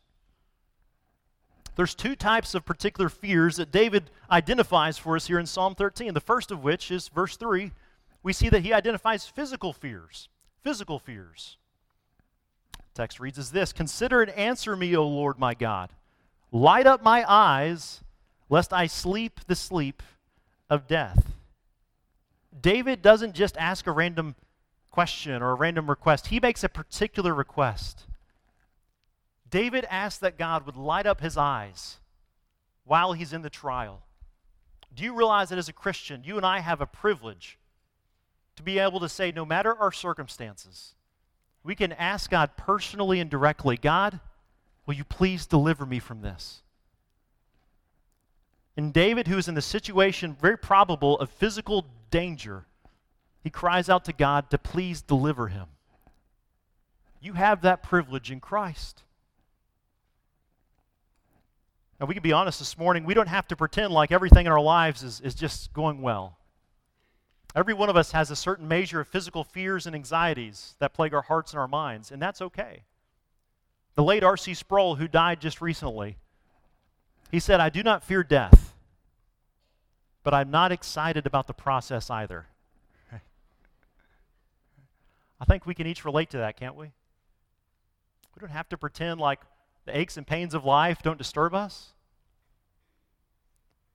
There's 1.75 1.95
two 1.95 2.15
types 2.15 2.53
of 2.53 2.65
particular 2.65 3.09
fears 3.09 3.55
that 3.55 3.71
David 3.71 4.09
identifies 4.29 4.97
for 4.97 5.15
us 5.15 5.27
here 5.27 5.39
in 5.39 5.45
Psalm 5.45 5.75
13. 5.75 6.13
The 6.13 6.19
first 6.19 6.51
of 6.51 6.63
which 6.63 6.91
is 6.91 7.07
verse 7.07 7.37
3. 7.37 7.71
We 8.23 8.33
see 8.33 8.49
that 8.49 8.63
he 8.63 8.73
identifies 8.73 9.27
physical 9.27 9.73
fears. 9.73 10.29
Physical 10.61 10.97
fears. 10.97 11.57
Text 12.93 13.19
reads 13.19 13.37
as 13.37 13.51
this 13.51 13.73
Consider 13.73 14.21
and 14.21 14.31
answer 14.31 14.75
me, 14.75 14.95
O 14.95 15.05
Lord 15.05 15.37
my 15.37 15.53
God. 15.53 15.91
Light 16.51 16.87
up 16.87 17.03
my 17.03 17.29
eyes, 17.29 18.01
lest 18.49 18.71
I 18.71 18.87
sleep 18.87 19.41
the 19.47 19.55
sleep 19.55 20.01
of 20.69 20.87
death. 20.87 21.33
David 22.59 23.01
doesn't 23.01 23.33
just 23.33 23.57
ask 23.57 23.87
a 23.87 23.91
random 23.91 24.35
question 24.89 25.41
or 25.41 25.51
a 25.51 25.55
random 25.55 25.89
request. 25.89 26.27
He 26.27 26.39
makes 26.39 26.63
a 26.63 26.69
particular 26.69 27.33
request. 27.33 28.05
David 29.49 29.85
asks 29.89 30.19
that 30.19 30.37
God 30.37 30.65
would 30.65 30.75
light 30.75 31.05
up 31.05 31.19
his 31.19 31.35
eyes 31.35 31.97
while 32.85 33.13
he's 33.13 33.33
in 33.33 33.41
the 33.41 33.49
trial. 33.49 34.03
Do 34.93 35.03
you 35.03 35.15
realize 35.15 35.49
that 35.49 35.57
as 35.57 35.69
a 35.69 35.73
Christian, 35.73 36.23
you 36.23 36.37
and 36.37 36.45
I 36.45 36.59
have 36.59 36.79
a 36.79 36.85
privilege 36.85 37.57
to 38.55 38.63
be 38.63 38.79
able 38.79 38.99
to 38.99 39.09
say, 39.09 39.31
no 39.31 39.45
matter 39.45 39.75
our 39.75 39.91
circumstances, 39.91 40.95
we 41.63 41.75
can 41.75 41.91
ask 41.93 42.29
God 42.29 42.51
personally 42.57 43.19
and 43.19 43.29
directly 43.29 43.77
God, 43.77 44.19
will 44.85 44.95
you 44.95 45.03
please 45.03 45.45
deliver 45.45 45.85
me 45.85 45.99
from 45.99 46.21
this? 46.21 46.61
And 48.75 48.93
David, 48.93 49.27
who 49.27 49.37
is 49.37 49.47
in 49.47 49.55
the 49.55 49.61
situation, 49.61 50.35
very 50.39 50.57
probable, 50.57 51.19
of 51.19 51.29
physical 51.29 51.85
danger, 52.09 52.65
he 53.43 53.49
cries 53.49 53.89
out 53.89 54.05
to 54.05 54.13
God 54.13 54.49
to 54.49 54.57
please 54.57 55.01
deliver 55.01 55.47
him. 55.47 55.67
You 57.21 57.33
have 57.33 57.61
that 57.61 57.83
privilege 57.83 58.31
in 58.31 58.39
Christ. 58.39 59.03
Now, 61.99 62.07
we 62.07 62.15
can 62.15 62.23
be 62.23 62.33
honest 62.33 62.59
this 62.59 62.77
morning, 62.77 63.05
we 63.05 63.13
don't 63.13 63.27
have 63.27 63.47
to 63.47 63.55
pretend 63.55 63.93
like 63.93 64.11
everything 64.11 64.45
in 64.45 64.51
our 64.51 64.59
lives 64.59 65.03
is, 65.03 65.21
is 65.21 65.35
just 65.35 65.71
going 65.73 66.01
well. 66.01 66.37
Every 67.55 67.73
one 67.73 67.89
of 67.89 67.95
us 67.95 68.11
has 68.13 68.31
a 68.31 68.35
certain 68.35 68.67
measure 68.67 68.99
of 68.99 69.07
physical 69.07 69.43
fears 69.43 69.85
and 69.85 69.95
anxieties 69.95 70.75
that 70.79 70.93
plague 70.93 71.13
our 71.13 71.21
hearts 71.21 71.51
and 71.51 71.59
our 71.59 71.67
minds, 71.67 72.11
and 72.11 72.21
that's 72.21 72.41
okay. 72.41 72.83
The 73.95 74.03
late 74.03 74.23
R.C. 74.23 74.55
Sproul, 74.55 74.95
who 74.95 75.07
died 75.07 75.39
just 75.39 75.61
recently, 75.61 76.17
he 77.31 77.39
said, 77.39 77.59
I 77.59 77.69
do 77.69 77.83
not 77.83 78.03
fear 78.03 78.23
death, 78.23 78.73
but 80.23 80.33
I'm 80.33 80.49
not 80.49 80.71
excited 80.71 81.27
about 81.27 81.45
the 81.45 81.53
process 81.53 82.09
either. 82.09 82.47
I 85.39 85.45
think 85.45 85.67
we 85.67 85.75
can 85.75 85.85
each 85.85 86.05
relate 86.05 86.31
to 86.31 86.37
that, 86.37 86.57
can't 86.57 86.75
we? 86.75 86.87
We 88.35 88.39
don't 88.39 88.49
have 88.49 88.69
to 88.69 88.77
pretend 88.77 89.19
like 89.19 89.41
the 89.85 89.95
aches 89.95 90.17
and 90.17 90.25
pains 90.25 90.55
of 90.55 90.65
life 90.65 91.03
don't 91.03 91.17
disturb 91.17 91.53
us. 91.53 91.93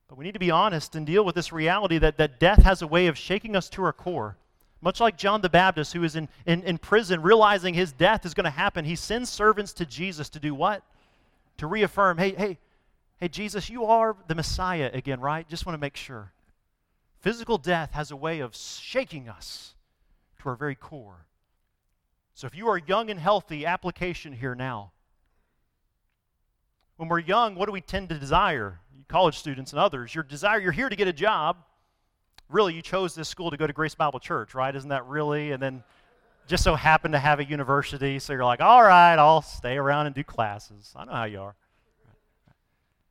But 0.09 0.17
we 0.17 0.25
need 0.25 0.33
to 0.33 0.41
be 0.41 0.51
honest 0.51 0.97
and 0.97 1.07
deal 1.07 1.25
with 1.25 1.35
this 1.35 1.53
reality 1.53 1.99
that, 1.99 2.17
that 2.17 2.41
death 2.41 2.63
has 2.63 2.81
a 2.81 2.87
way 2.87 3.07
of 3.07 3.19
shaking 3.19 3.55
us 3.55 3.69
to 3.71 3.83
our 3.85 3.93
core. 3.93 4.37
Much 4.81 5.01
like 5.01 5.19
John 5.19 5.41
the 5.43 5.49
Baptist, 5.49 5.93
who 5.93 6.05
is 6.05 6.17
in, 6.17 6.29
in, 6.47 6.63
in 6.63 6.79
prison, 6.79 7.21
realizing 7.21 7.75
his 7.75 7.93
death 7.93 8.25
is 8.25 8.33
going 8.33 8.45
to 8.45 8.51
happen, 8.51 8.85
he 8.85 8.97
sends 8.97 9.29
servants 9.29 9.73
to 9.75 9.87
Jesus 9.87 10.29
to 10.31 10.41
do 10.41 10.55
what? 10.55 10.83
To 11.59 11.67
reaffirm, 11.67 12.17
hey, 12.17 12.31
hey, 12.31 12.59
hey, 13.19 13.29
Jesus, 13.29 13.69
you 13.69 13.85
are 13.85 14.17
the 14.29 14.35
Messiah 14.35 14.91
again, 14.95 15.21
right? 15.21 15.49
Just 15.49 15.67
want 15.67 15.75
to 15.75 15.81
make 15.81 15.97
sure. 15.97 16.33
Physical 17.21 17.59
death 17.59 17.93
has 17.93 18.11
a 18.11 18.17
way 18.17 18.41
of 18.41 18.55
shaking 18.55 19.29
us 19.29 19.75
to 20.41 20.49
our 20.49 20.57
very 20.57 20.77
core. 20.77 21.27
So 22.35 22.47
if 22.47 22.55
you 22.55 22.69
are 22.69 22.79
young 22.79 23.11
and 23.11 23.19
healthy, 23.19 23.67
application 23.67 24.33
here 24.33 24.55
now. 24.55 24.93
When 26.99 27.09
we're 27.09 27.21
young, 27.21 27.55
what 27.55 27.67
do 27.67 27.73
we 27.73 27.81
tend 27.81 28.11
to 28.11 28.19
desire? 28.19 28.81
college 29.09 29.39
students 29.39 29.73
and 29.73 29.81
others, 29.81 30.15
your 30.15 30.25
desire, 30.25 30.61
you're 30.61 30.73
here 30.73 30.89
to 30.89 30.97
get 30.97 31.09
a 31.09 31.13
job. 31.13 31.57
Really, 32.49 32.75
you 32.75 32.83
chose 32.83 33.15
this 33.15 33.29
school 33.29 33.51
to 33.51 33.57
go 33.57 33.67
to 33.67 33.73
Grace 33.73 33.95
Bible 33.95 34.21
Church, 34.21 34.55
right? 34.55 34.75
Isn't 34.75 34.91
that 34.91 35.07
really? 35.07 35.53
And 35.53 35.63
then 35.63 35.83
just 36.47 36.63
so 36.63 36.75
happen 36.75 37.13
to 37.13 37.19
have 37.19 37.41
a 37.41 37.45
university, 37.45 38.19
so 38.19 38.33
you're 38.33 38.45
like, 38.45 38.61
all 38.61 38.83
right, 38.83 39.17
I'll 39.17 39.43
stay 39.43 39.77
around 39.77 40.07
and 40.07 40.15
do 40.15 40.23
classes. 40.23 40.93
I 40.95 41.05
know 41.05 41.13
how 41.13 41.25
you 41.25 41.41
are. 41.41 41.55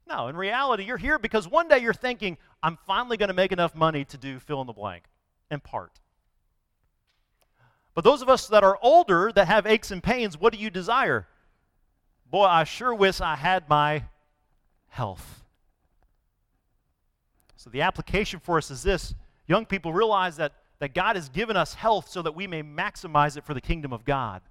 No, 0.07 0.27
in 0.27 0.37
reality, 0.37 0.83
you're 0.83 0.97
here 0.97 1.19
because 1.19 1.47
one 1.47 1.67
day 1.67 1.79
you're 1.79 1.93
thinking, 1.93 2.37
I'm 2.63 2.77
finally 2.87 3.17
going 3.17 3.27
to 3.29 3.33
make 3.33 3.51
enough 3.51 3.75
money 3.75 4.05
to 4.05 4.17
do 4.17 4.39
fill 4.39 4.61
in 4.61 4.67
the 4.67 4.73
blank, 4.73 5.03
in 5.51 5.59
part. 5.59 5.99
But 7.93 8.03
those 8.03 8.21
of 8.21 8.29
us 8.29 8.47
that 8.47 8.63
are 8.63 8.77
older, 8.81 9.31
that 9.33 9.47
have 9.47 9.65
aches 9.65 9.91
and 9.91 10.01
pains, 10.01 10.39
what 10.39 10.53
do 10.53 10.59
you 10.59 10.69
desire? 10.69 11.27
Boy, 12.29 12.45
I 12.45 12.63
sure 12.65 12.93
wish 12.93 13.21
I 13.21 13.35
had 13.35 13.69
my 13.69 14.03
health. 14.89 15.43
So 17.55 17.69
the 17.69 17.81
application 17.81 18.39
for 18.39 18.57
us 18.57 18.69
is 18.69 18.83
this 18.83 19.15
young 19.47 19.65
people 19.65 19.93
realize 19.93 20.37
that, 20.37 20.53
that 20.79 20.93
God 20.93 21.15
has 21.15 21.29
given 21.29 21.55
us 21.55 21.73
health 21.73 22.09
so 22.09 22.21
that 22.21 22.35
we 22.35 22.47
may 22.47 22.63
maximize 22.63 23.37
it 23.37 23.43
for 23.43 23.53
the 23.53 23.61
kingdom 23.61 23.93
of 23.93 24.05
God. 24.05 24.41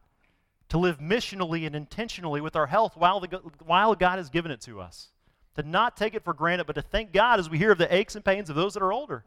To 0.70 0.78
live 0.78 0.98
missionally 0.98 1.66
and 1.66 1.76
intentionally 1.76 2.40
with 2.40 2.56
our 2.56 2.66
health 2.66 2.96
while, 2.96 3.20
the, 3.20 3.40
while 3.64 3.94
God 3.94 4.16
has 4.18 4.30
given 4.30 4.50
it 4.50 4.60
to 4.62 4.80
us. 4.80 5.10
To 5.54 5.62
not 5.62 5.96
take 5.96 6.14
it 6.14 6.24
for 6.24 6.34
granted, 6.34 6.66
but 6.66 6.74
to 6.74 6.82
thank 6.82 7.12
God 7.12 7.38
as 7.38 7.48
we 7.48 7.58
hear 7.58 7.72
of 7.72 7.78
the 7.78 7.94
aches 7.94 8.16
and 8.16 8.24
pains 8.24 8.50
of 8.50 8.56
those 8.56 8.74
that 8.74 8.82
are 8.82 8.92
older. 8.92 9.24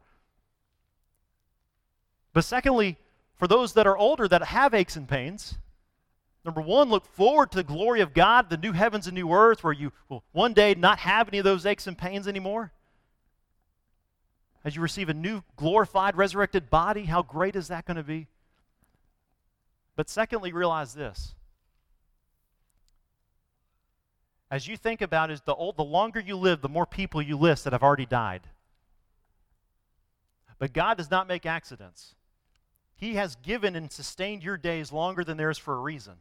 But 2.33 2.43
secondly, 2.43 2.97
for 3.35 3.47
those 3.47 3.73
that 3.73 3.87
are 3.87 3.97
older 3.97 4.27
that 4.27 4.43
have 4.43 4.73
aches 4.73 4.95
and 4.95 5.07
pains, 5.07 5.57
number 6.45 6.61
one, 6.61 6.89
look 6.89 7.05
forward 7.05 7.51
to 7.51 7.57
the 7.57 7.63
glory 7.63 8.01
of 8.01 8.13
God, 8.13 8.49
the 8.49 8.57
new 8.57 8.71
heavens 8.71 9.07
and 9.07 9.15
new 9.15 9.31
earth, 9.31 9.63
where 9.63 9.73
you 9.73 9.91
will 10.07 10.23
one 10.31 10.53
day 10.53 10.73
not 10.75 10.99
have 10.99 11.27
any 11.27 11.37
of 11.37 11.43
those 11.43 11.65
aches 11.65 11.87
and 11.87 11.97
pains 11.97 12.27
anymore 12.27 12.71
as 14.63 14.75
you 14.75 14.81
receive 14.81 15.09
a 15.09 15.13
new 15.13 15.43
glorified, 15.55 16.17
resurrected 16.17 16.69
body, 16.69 17.05
how 17.05 17.21
great 17.21 17.55
is 17.55 17.69
that 17.69 17.85
going 17.85 17.97
to 17.97 18.03
be? 18.03 18.27
But 19.95 20.09
secondly, 20.09 20.51
realize 20.51 20.93
this. 20.93 21.33
As 24.51 24.67
you 24.67 24.75
think 24.75 25.01
about 25.01 25.29
it, 25.29 25.41
the, 25.45 25.53
old, 25.53 25.77
the 25.77 25.83
longer 25.83 26.19
you 26.19 26.35
live, 26.35 26.61
the 26.61 26.69
more 26.69 26.85
people 26.85 27.21
you 27.21 27.37
list 27.37 27.63
that 27.63 27.73
have 27.73 27.83
already 27.83 28.05
died. 28.05 28.41
But 30.57 30.73
God 30.73 30.97
does 30.97 31.11
not 31.11 31.27
make 31.27 31.45
accidents. 31.45 32.15
He 32.95 33.15
has 33.15 33.35
given 33.37 33.75
and 33.75 33.91
sustained 33.91 34.43
your 34.43 34.57
days 34.57 34.91
longer 34.91 35.23
than 35.23 35.37
theirs 35.37 35.57
for 35.57 35.75
a 35.75 35.79
reason. 35.79 36.15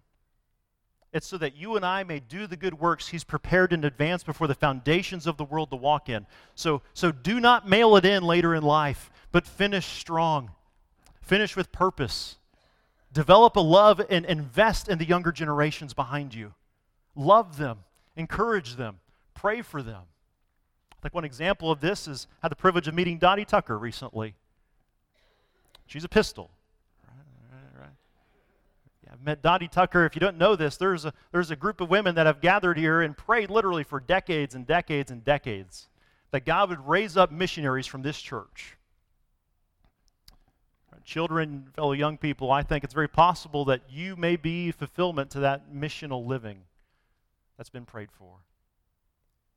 It's 1.12 1.27
so 1.27 1.38
that 1.38 1.57
you 1.57 1.77
and 1.77 1.85
I 1.85 2.05
may 2.05 2.21
do 2.21 2.47
the 2.47 2.57
good 2.57 2.79
works 2.79 3.09
He's 3.09 3.25
prepared 3.25 3.73
in 3.73 3.85
advance 3.85 4.23
before 4.23 4.47
the 4.47 4.55
foundations 4.55 5.27
of 5.27 5.37
the 5.37 5.44
world 5.44 5.71
to 5.71 5.77
walk 5.77 6.09
in. 6.09 6.27
So, 6.55 6.83
so 6.92 7.12
do 7.12 7.40
not 7.40 7.68
mail 7.68 7.97
it 7.97 8.05
in 8.05 8.23
later 8.23 8.55
in 8.55 8.62
life, 8.62 9.11
but 9.33 9.47
finish 9.47 9.87
strong. 9.87 10.51
Finish 11.23 11.57
with 11.57 11.73
purpose. 11.73 12.37
Develop 13.12 13.57
a 13.57 13.61
love 13.61 14.03
and 14.11 14.27
invest 14.27 14.88
in 14.88 14.99
the 14.99 15.07
younger 15.07 15.33
generations 15.33 15.94
behind 15.94 16.35
you. 16.35 16.55
Love 17.16 17.57
them, 17.57 17.79
encourage 18.16 18.77
them, 18.77 19.01
pray 19.35 19.62
for 19.62 19.83
them. 19.83 20.03
I 20.92 21.01
think 21.01 21.14
one 21.14 21.25
example 21.25 21.71
of 21.71 21.81
this 21.81 22.07
is 22.07 22.27
I 22.42 22.47
had 22.47 22.53
the 22.53 22.57
privilege 22.57 22.87
of 22.87 22.94
meeting 22.94 23.18
Dottie 23.18 23.44
Tucker 23.44 23.79
recently. 23.79 24.35
She's 25.87 26.05
a 26.05 26.09
pistol. 26.09 26.51
I've 29.11 29.23
met 29.23 29.42
Dottie 29.42 29.68
Tucker. 29.68 30.05
If 30.05 30.14
you 30.14 30.21
don't 30.21 30.38
know 30.38 30.55
this, 30.57 30.77
there's 30.77 31.05
a, 31.05 31.12
there's 31.33 31.51
a 31.51 31.57
group 31.57 31.81
of 31.81 31.88
women 31.88 32.14
that 32.16 32.27
have 32.27 32.40
gathered 32.40 32.79
here 32.79 33.01
and 33.01 33.16
prayed 33.16 33.51
literally 33.51 33.85
for 33.85 34.01
decades 34.01 34.55
and 34.55 34.66
decades 34.66 35.11
and 35.11 35.25
decades 35.25 35.88
that 36.31 36.44
God 36.44 36.68
would 36.68 36.87
raise 36.87 37.16
up 37.16 37.33
missionaries 37.33 37.87
from 37.87 38.03
this 38.03 38.21
church. 38.21 38.77
Children, 41.05 41.68
fellow 41.75 41.92
young 41.92 42.18
people, 42.18 42.53
I 42.53 42.62
think 42.62 42.85
it's 42.85 42.92
very 42.92 43.09
possible 43.09 43.64
that 43.64 43.81
you 43.88 44.14
may 44.14 44.37
be 44.37 44.71
fulfillment 44.73 45.31
to 45.31 45.40
that 45.40 45.73
missional 45.73 46.27
living 46.27 46.64
that's 47.57 47.71
been 47.71 47.87
prayed 47.87 48.12
for. 48.12 48.40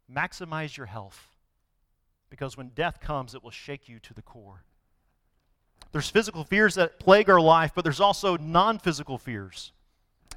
Maximize 0.10 0.78
your 0.78 0.86
health 0.86 1.36
because 2.30 2.56
when 2.56 2.70
death 2.70 3.02
comes, 3.02 3.36
it 3.36 3.44
will 3.44 3.52
shake 3.52 3.90
you 3.90 4.00
to 4.00 4.14
the 4.14 4.22
core. 4.22 4.64
There's 5.92 6.10
physical 6.10 6.44
fears 6.44 6.76
that 6.76 7.00
plague 7.00 7.30
our 7.30 7.42
life, 7.42 7.72
but 7.76 7.84
there's 7.84 8.00
also 8.00 8.38
non 8.38 8.80
physical 8.80 9.18
fears. 9.18 9.72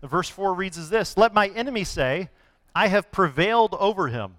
Verse 0.03 0.29
4 0.29 0.55
reads 0.55 0.77
as 0.77 0.91
this 0.91 1.17
Let 1.17 1.33
my 1.33 1.49
enemy 1.49 1.85
say, 1.85 2.31
I 2.75 2.89
have 2.89 3.13
prevailed 3.13 3.75
over 3.79 4.09
him, 4.09 4.37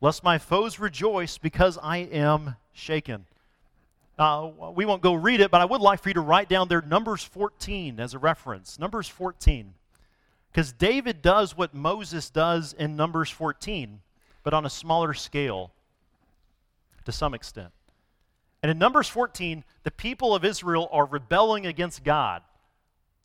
lest 0.00 0.22
my 0.22 0.38
foes 0.38 0.78
rejoice 0.78 1.38
because 1.38 1.78
I 1.82 1.98
am 1.98 2.56
shaken. 2.72 3.26
Uh, 4.18 4.50
we 4.74 4.86
won't 4.86 5.02
go 5.02 5.12
read 5.12 5.40
it, 5.40 5.50
but 5.50 5.60
I 5.60 5.66
would 5.66 5.82
like 5.82 6.00
for 6.00 6.08
you 6.08 6.14
to 6.14 6.20
write 6.20 6.48
down 6.48 6.68
there 6.68 6.80
Numbers 6.80 7.22
14 7.22 8.00
as 8.00 8.14
a 8.14 8.18
reference. 8.18 8.78
Numbers 8.78 9.08
14. 9.08 9.74
Because 10.50 10.72
David 10.72 11.20
does 11.20 11.54
what 11.54 11.74
Moses 11.74 12.30
does 12.30 12.72
in 12.72 12.96
Numbers 12.96 13.28
14, 13.28 14.00
but 14.42 14.54
on 14.54 14.64
a 14.64 14.70
smaller 14.70 15.12
scale 15.12 15.70
to 17.04 17.12
some 17.12 17.34
extent. 17.34 17.72
And 18.62 18.70
in 18.70 18.78
Numbers 18.78 19.08
14, 19.08 19.64
the 19.82 19.90
people 19.90 20.34
of 20.34 20.44
Israel 20.44 20.88
are 20.90 21.06
rebelling 21.06 21.66
against 21.66 22.02
God. 22.04 22.42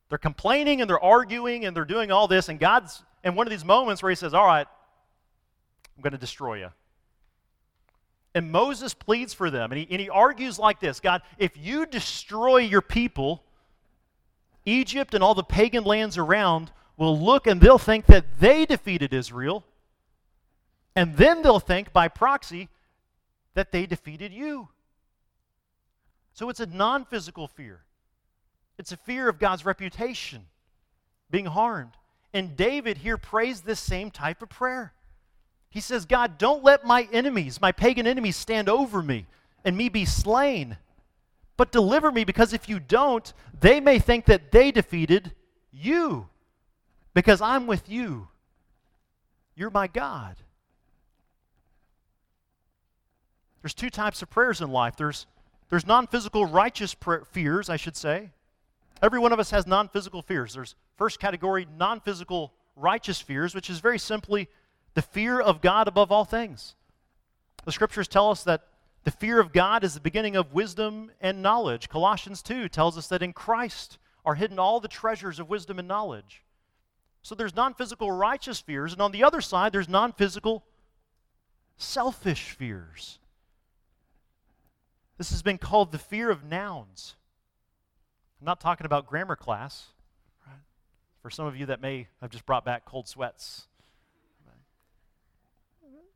They're 0.09 0.17
complaining 0.17 0.81
and 0.81 0.89
they're 0.89 1.03
arguing 1.03 1.65
and 1.65 1.75
they're 1.75 1.85
doing 1.85 2.11
all 2.11 2.27
this, 2.27 2.49
and 2.49 2.59
God's 2.59 3.03
in 3.23 3.35
one 3.35 3.47
of 3.47 3.51
these 3.51 3.65
moments 3.65 4.03
where 4.03 4.09
He 4.09 4.15
says, 4.15 4.33
All 4.33 4.45
right, 4.45 4.67
I'm 5.95 6.03
going 6.03 6.11
to 6.11 6.17
destroy 6.17 6.59
you. 6.59 6.69
And 8.33 8.51
Moses 8.51 8.93
pleads 8.93 9.33
for 9.33 9.49
them, 9.49 9.71
and 9.71 9.79
he, 9.79 9.87
and 9.91 9.99
he 9.99 10.09
argues 10.09 10.57
like 10.57 10.79
this 10.79 10.99
God, 10.99 11.21
if 11.37 11.57
you 11.57 11.85
destroy 11.85 12.57
your 12.57 12.81
people, 12.81 13.43
Egypt 14.65 15.13
and 15.13 15.23
all 15.23 15.35
the 15.35 15.43
pagan 15.43 15.83
lands 15.83 16.17
around 16.17 16.71
will 16.97 17.19
look 17.19 17.47
and 17.47 17.59
they'll 17.59 17.77
think 17.77 18.05
that 18.05 18.39
they 18.39 18.65
defeated 18.65 19.13
Israel. 19.13 19.65
And 20.95 21.15
then 21.15 21.41
they'll 21.41 21.59
think 21.59 21.93
by 21.93 22.07
proxy 22.07 22.69
that 23.53 23.71
they 23.71 23.85
defeated 23.85 24.33
you. 24.33 24.69
So 26.33 26.49
it's 26.49 26.59
a 26.59 26.65
non 26.65 27.05
physical 27.05 27.47
fear, 27.47 27.81
it's 28.77 28.91
a 28.91 28.97
fear 28.97 29.29
of 29.29 29.39
God's 29.39 29.65
reputation 29.65 30.45
being 31.29 31.45
harmed. 31.45 31.93
And 32.33 32.55
David 32.55 32.99
here 32.99 33.17
prays 33.17 33.61
this 33.61 33.79
same 33.79 34.09
type 34.09 34.41
of 34.41 34.49
prayer. 34.49 34.93
He 35.69 35.81
says, 35.81 36.05
God, 36.05 36.37
don't 36.37 36.63
let 36.63 36.85
my 36.85 37.07
enemies, 37.11 37.59
my 37.59 37.71
pagan 37.71 38.07
enemies, 38.07 38.35
stand 38.35 38.69
over 38.69 39.01
me 39.01 39.25
and 39.63 39.75
me 39.77 39.89
be 39.89 40.05
slain. 40.05 40.77
But 41.57 41.71
deliver 41.71 42.11
me 42.11 42.23
because 42.23 42.53
if 42.53 42.67
you 42.67 42.79
don't, 42.79 43.33
they 43.59 43.79
may 43.79 43.99
think 43.99 44.25
that 44.25 44.51
they 44.51 44.71
defeated 44.71 45.33
You, 45.73 46.27
because 47.13 47.39
I'm 47.41 47.67
with 47.67 47.89
you. 47.89 48.27
You're 49.55 49.69
my 49.69 49.87
God. 49.87 50.35
There's 53.61 53.73
two 53.73 53.89
types 53.89 54.21
of 54.21 54.29
prayers 54.29 54.59
in 54.59 54.71
life 54.71 54.97
there's, 54.97 55.27
there's 55.71 55.87
non 55.87 56.05
physical 56.05 56.45
righteous 56.45 56.95
fears, 57.31 57.69
I 57.69 57.77
should 57.77 57.95
say. 57.95 58.31
Every 59.01 59.19
one 59.19 59.31
of 59.31 59.39
us 59.39 59.51
has 59.51 59.65
non 59.65 59.87
physical 59.87 60.21
fears. 60.21 60.53
There's 60.53 60.75
first 60.97 61.19
category, 61.19 61.65
non 61.77 62.01
physical 62.01 62.53
righteous 62.75 63.21
fears, 63.21 63.55
which 63.55 63.69
is 63.69 63.79
very 63.79 63.97
simply 63.97 64.49
the 64.95 65.01
fear 65.01 65.39
of 65.39 65.61
God 65.61 65.87
above 65.87 66.11
all 66.11 66.25
things. 66.25 66.75
The 67.63 67.71
scriptures 67.71 68.09
tell 68.09 68.29
us 68.29 68.43
that 68.43 68.67
the 69.05 69.11
fear 69.11 69.39
of 69.39 69.53
God 69.53 69.85
is 69.85 69.93
the 69.93 70.01
beginning 70.01 70.35
of 70.35 70.53
wisdom 70.53 71.09
and 71.21 71.41
knowledge. 71.41 71.87
Colossians 71.87 72.41
2 72.41 72.67
tells 72.67 72.97
us 72.97 73.07
that 73.07 73.23
in 73.23 73.31
Christ 73.31 73.97
are 74.25 74.35
hidden 74.35 74.59
all 74.59 74.81
the 74.81 74.89
treasures 74.89 75.39
of 75.39 75.49
wisdom 75.49 75.79
and 75.79 75.87
knowledge. 75.87 76.43
So 77.23 77.33
there's 77.33 77.55
non 77.55 77.75
physical 77.75 78.11
righteous 78.11 78.59
fears, 78.59 78.91
and 78.91 79.01
on 79.01 79.13
the 79.13 79.23
other 79.23 79.39
side, 79.39 79.71
there's 79.71 79.87
non 79.87 80.11
physical 80.11 80.65
selfish 81.77 82.51
fears. 82.51 83.19
This 85.21 85.29
has 85.29 85.43
been 85.43 85.59
called 85.59 85.91
the 85.91 85.99
fear 85.99 86.31
of 86.31 86.43
nouns. 86.43 87.15
I'm 88.39 88.45
not 88.47 88.59
talking 88.59 88.87
about 88.87 89.05
grammar 89.05 89.35
class. 89.35 89.89
Right? 90.47 90.55
For 91.21 91.29
some 91.29 91.45
of 91.45 91.55
you 91.55 91.67
that 91.67 91.79
may 91.79 92.07
have 92.21 92.31
just 92.31 92.43
brought 92.47 92.65
back 92.65 92.85
cold 92.85 93.07
sweats. 93.07 93.67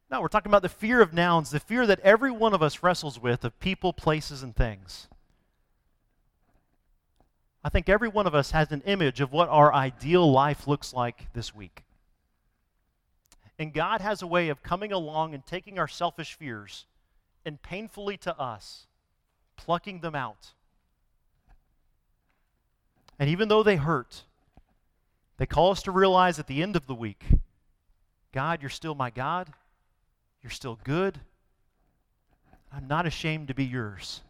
No, 0.10 0.22
we're 0.22 0.28
talking 0.28 0.50
about 0.50 0.64
the 0.64 0.70
fear 0.70 1.02
of 1.02 1.14
nouns, 1.14 1.52
the 1.52 1.60
fear 1.60 1.86
that 1.86 2.00
every 2.00 2.32
one 2.32 2.56
of 2.56 2.64
us 2.64 2.82
wrestles 2.82 3.22
with 3.22 3.46
of 3.46 3.60
people, 3.60 3.94
places, 3.94 4.42
and 4.42 4.56
things. 4.56 5.08
I 7.64 7.70
think 7.70 7.88
every 7.88 8.10
one 8.10 8.26
of 8.26 8.34
us 8.34 8.50
has 8.50 8.72
an 8.72 8.82
image 8.88 9.22
of 9.22 9.32
what 9.32 9.50
our 9.50 9.72
ideal 9.72 10.32
life 10.32 10.66
looks 10.68 10.96
like 10.96 11.32
this 11.34 11.54
week. 11.54 11.84
And 13.60 13.72
God 13.72 14.02
has 14.02 14.24
a 14.24 14.28
way 14.28 14.50
of 14.50 14.64
coming 14.64 14.92
along 14.92 15.36
and 15.36 15.46
taking 15.46 15.78
our 15.78 15.88
selfish 15.88 16.34
fears 16.34 16.88
and 17.46 17.62
painfully 17.62 18.18
to 18.18 18.36
us, 18.40 18.88
plucking 19.58 20.02
them 20.02 20.16
out. 20.16 20.52
And 23.18 23.30
even 23.30 23.48
though 23.48 23.64
they 23.64 23.78
hurt, 23.78 24.24
they 25.38 25.46
call 25.46 25.72
us 25.72 25.84
to 25.84 25.92
realize 25.92 26.40
at 26.40 26.48
the 26.48 26.62
end 26.62 26.76
of 26.76 26.88
the 26.88 26.96
week 26.96 27.24
God, 28.32 28.62
you're 28.62 28.70
still 28.70 28.96
my 28.96 29.10
God. 29.10 29.50
You're 30.44 30.52
still 30.52 30.78
good. 30.84 31.20
I'm 32.72 32.88
not 32.88 33.06
ashamed 33.06 33.48
to 33.48 33.54
be 33.54 33.64
yours. 33.64 34.22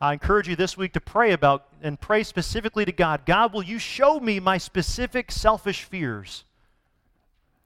I 0.00 0.12
encourage 0.12 0.48
you 0.48 0.54
this 0.54 0.76
week 0.76 0.92
to 0.92 1.00
pray 1.00 1.32
about 1.32 1.66
and 1.82 2.00
pray 2.00 2.22
specifically 2.22 2.84
to 2.84 2.92
God 2.92 3.26
God, 3.26 3.52
will 3.52 3.64
you 3.64 3.80
show 3.80 4.20
me 4.20 4.38
my 4.38 4.56
specific 4.56 5.32
selfish 5.32 5.82
fears? 5.82 6.44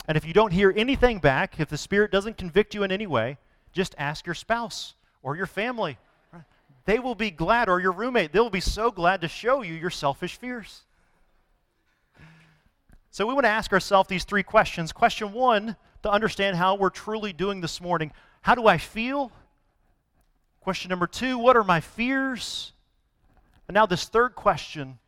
And 0.09 0.17
if 0.17 0.25
you 0.27 0.33
don't 0.33 0.53
hear 0.53 0.73
anything 0.75 1.19
back, 1.19 1.61
if 1.61 1.69
the 1.69 1.77
Spirit 1.77 2.11
doesn't 2.11 2.39
convict 2.39 2.75
you 2.75 2.83
in 2.83 2.91
any 2.91 3.07
way, 3.07 3.37
just 3.73 3.95
ask 3.99 4.27
your 4.27 4.35
spouse 4.35 4.95
or 5.23 5.37
your 5.37 5.47
family. 5.47 5.99
They 6.85 6.99
will 6.99 7.15
be 7.15 7.31
glad, 7.31 7.69
or 7.69 7.81
your 7.81 7.93
roommate, 7.93 8.33
they'll 8.33 8.51
be 8.51 8.61
so 8.61 8.91
glad 8.91 9.21
to 9.21 9.29
show 9.29 9.63
you 9.63 9.75
your 9.75 9.91
selfish 9.91 10.37
fears. 10.37 10.83
So 13.11 13.27
we 13.27 13.35
want 13.35 13.45
to 13.45 13.51
ask 13.51 13.73
ourselves 13.73 14.09
these 14.09 14.25
three 14.25 14.43
questions. 14.43 14.91
Question 14.91 15.33
one, 15.33 15.77
to 16.03 16.11
understand 16.11 16.57
how 16.57 16.75
we're 16.75 16.91
truly 16.91 17.33
doing 17.33 17.61
this 17.61 17.81
morning 17.81 18.11
how 18.43 18.57
do 18.57 18.67
I 18.67 18.77
feel? 18.77 19.31
Question 20.61 20.91
number 20.91 21.07
two, 21.07 21.39
what 21.39 21.57
are 21.57 21.65
my 21.65 21.81
fears? 21.81 22.73
And 23.69 23.75
now, 23.75 23.87
this 23.87 24.05
third 24.05 24.35
question 24.35 24.99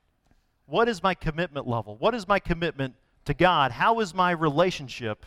what 0.67 0.89
is 0.89 1.03
my 1.03 1.15
commitment 1.15 1.67
level? 1.67 1.97
What 1.97 2.15
is 2.15 2.27
my 2.27 2.39
commitment 2.39 2.95
to 3.27 3.35
God? 3.35 3.71
How 3.71 4.01
is 4.01 4.15
my 4.15 4.31
relationship 4.31 5.27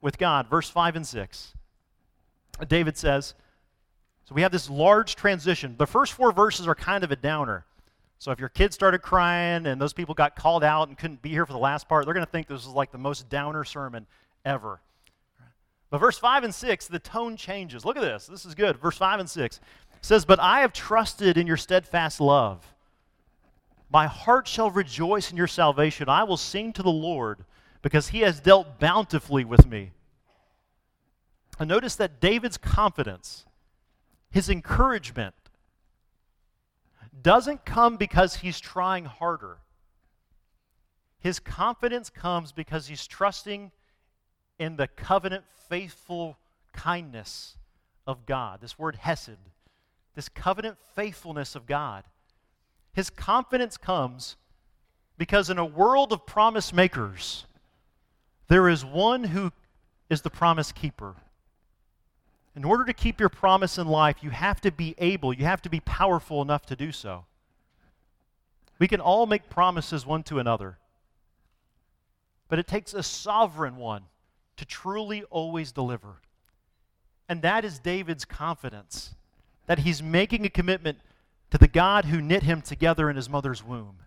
with 0.00 0.18
God? 0.18 0.48
Verse 0.48 0.70
5 0.70 0.94
and 0.94 1.06
6. 1.06 1.54
David 2.68 2.96
says, 2.96 3.34
so 4.28 4.34
we 4.34 4.42
have 4.42 4.52
this 4.52 4.68
large 4.68 5.16
transition. 5.16 5.74
The 5.78 5.86
first 5.86 6.12
four 6.12 6.32
verses 6.32 6.68
are 6.68 6.74
kind 6.74 7.02
of 7.02 7.10
a 7.10 7.16
downer. 7.16 7.64
So 8.18 8.30
if 8.30 8.38
your 8.38 8.50
kids 8.50 8.74
started 8.74 8.98
crying 8.98 9.64
and 9.64 9.80
those 9.80 9.94
people 9.94 10.14
got 10.14 10.36
called 10.36 10.62
out 10.62 10.88
and 10.88 10.98
couldn't 10.98 11.22
be 11.22 11.30
here 11.30 11.46
for 11.46 11.54
the 11.54 11.58
last 11.58 11.88
part, 11.88 12.04
they're 12.04 12.12
going 12.12 12.26
to 12.26 12.30
think 12.30 12.46
this 12.46 12.66
is 12.66 12.74
like 12.74 12.92
the 12.92 12.98
most 12.98 13.30
downer 13.30 13.64
sermon 13.64 14.06
ever. 14.44 14.82
But 15.88 16.00
verse 16.00 16.18
5 16.18 16.44
and 16.44 16.54
6, 16.54 16.88
the 16.88 16.98
tone 16.98 17.38
changes. 17.38 17.86
Look 17.86 17.96
at 17.96 18.02
this. 18.02 18.26
This 18.26 18.44
is 18.44 18.54
good. 18.54 18.76
Verse 18.76 18.98
5 18.98 19.20
and 19.20 19.30
6 19.30 19.60
says, 20.02 20.26
But 20.26 20.40
I 20.40 20.60
have 20.60 20.74
trusted 20.74 21.38
in 21.38 21.46
your 21.46 21.56
steadfast 21.56 22.20
love. 22.20 22.74
My 23.88 24.08
heart 24.08 24.46
shall 24.46 24.70
rejoice 24.70 25.30
in 25.30 25.38
your 25.38 25.46
salvation. 25.46 26.10
I 26.10 26.24
will 26.24 26.36
sing 26.36 26.74
to 26.74 26.82
the 26.82 26.90
Lord 26.90 27.46
because 27.80 28.08
he 28.08 28.20
has 28.20 28.40
dealt 28.40 28.78
bountifully 28.78 29.46
with 29.46 29.64
me. 29.64 29.92
And 31.58 31.66
notice 31.66 31.96
that 31.96 32.20
David's 32.20 32.58
confidence, 32.58 33.46
his 34.30 34.48
encouragement, 34.48 35.34
doesn't 37.22 37.64
come 37.64 37.96
because 37.96 38.36
he's 38.36 38.60
trying 38.60 39.04
harder. 39.04 39.58
His 41.18 41.40
confidence 41.40 42.10
comes 42.10 42.52
because 42.52 42.86
he's 42.86 43.06
trusting 43.06 43.72
in 44.58 44.76
the 44.76 44.86
covenant 44.86 45.44
faithful 45.68 46.36
kindness 46.72 47.56
of 48.06 48.24
God. 48.24 48.60
This 48.60 48.78
word 48.78 48.96
hesed, 48.96 49.38
this 50.14 50.28
covenant 50.28 50.78
faithfulness 50.94 51.54
of 51.54 51.66
God. 51.66 52.04
His 52.92 53.10
confidence 53.10 53.76
comes 53.76 54.36
because 55.16 55.50
in 55.50 55.58
a 55.58 55.64
world 55.64 56.12
of 56.12 56.24
promise 56.24 56.72
makers, 56.72 57.46
there 58.48 58.68
is 58.68 58.84
one 58.84 59.24
who 59.24 59.52
is 60.08 60.22
the 60.22 60.30
promise 60.30 60.72
keeper. 60.72 61.16
In 62.58 62.64
order 62.64 62.84
to 62.86 62.92
keep 62.92 63.20
your 63.20 63.28
promise 63.28 63.78
in 63.78 63.86
life, 63.86 64.16
you 64.20 64.30
have 64.30 64.60
to 64.62 64.72
be 64.72 64.96
able, 64.98 65.32
you 65.32 65.44
have 65.44 65.62
to 65.62 65.70
be 65.70 65.78
powerful 65.78 66.42
enough 66.42 66.66
to 66.66 66.74
do 66.74 66.90
so. 66.90 67.24
We 68.80 68.88
can 68.88 69.00
all 69.00 69.26
make 69.26 69.48
promises 69.48 70.04
one 70.04 70.24
to 70.24 70.40
another, 70.40 70.76
but 72.48 72.58
it 72.58 72.66
takes 72.66 72.92
a 72.94 73.04
sovereign 73.04 73.76
one 73.76 74.06
to 74.56 74.64
truly 74.64 75.22
always 75.30 75.70
deliver. 75.70 76.16
And 77.28 77.42
that 77.42 77.64
is 77.64 77.78
David's 77.78 78.24
confidence 78.24 79.14
that 79.66 79.78
he's 79.78 80.02
making 80.02 80.44
a 80.44 80.50
commitment 80.50 80.98
to 81.52 81.58
the 81.58 81.68
God 81.68 82.06
who 82.06 82.20
knit 82.20 82.42
him 82.42 82.60
together 82.60 83.08
in 83.08 83.14
his 83.14 83.28
mother's 83.28 83.64
womb. 83.64 83.98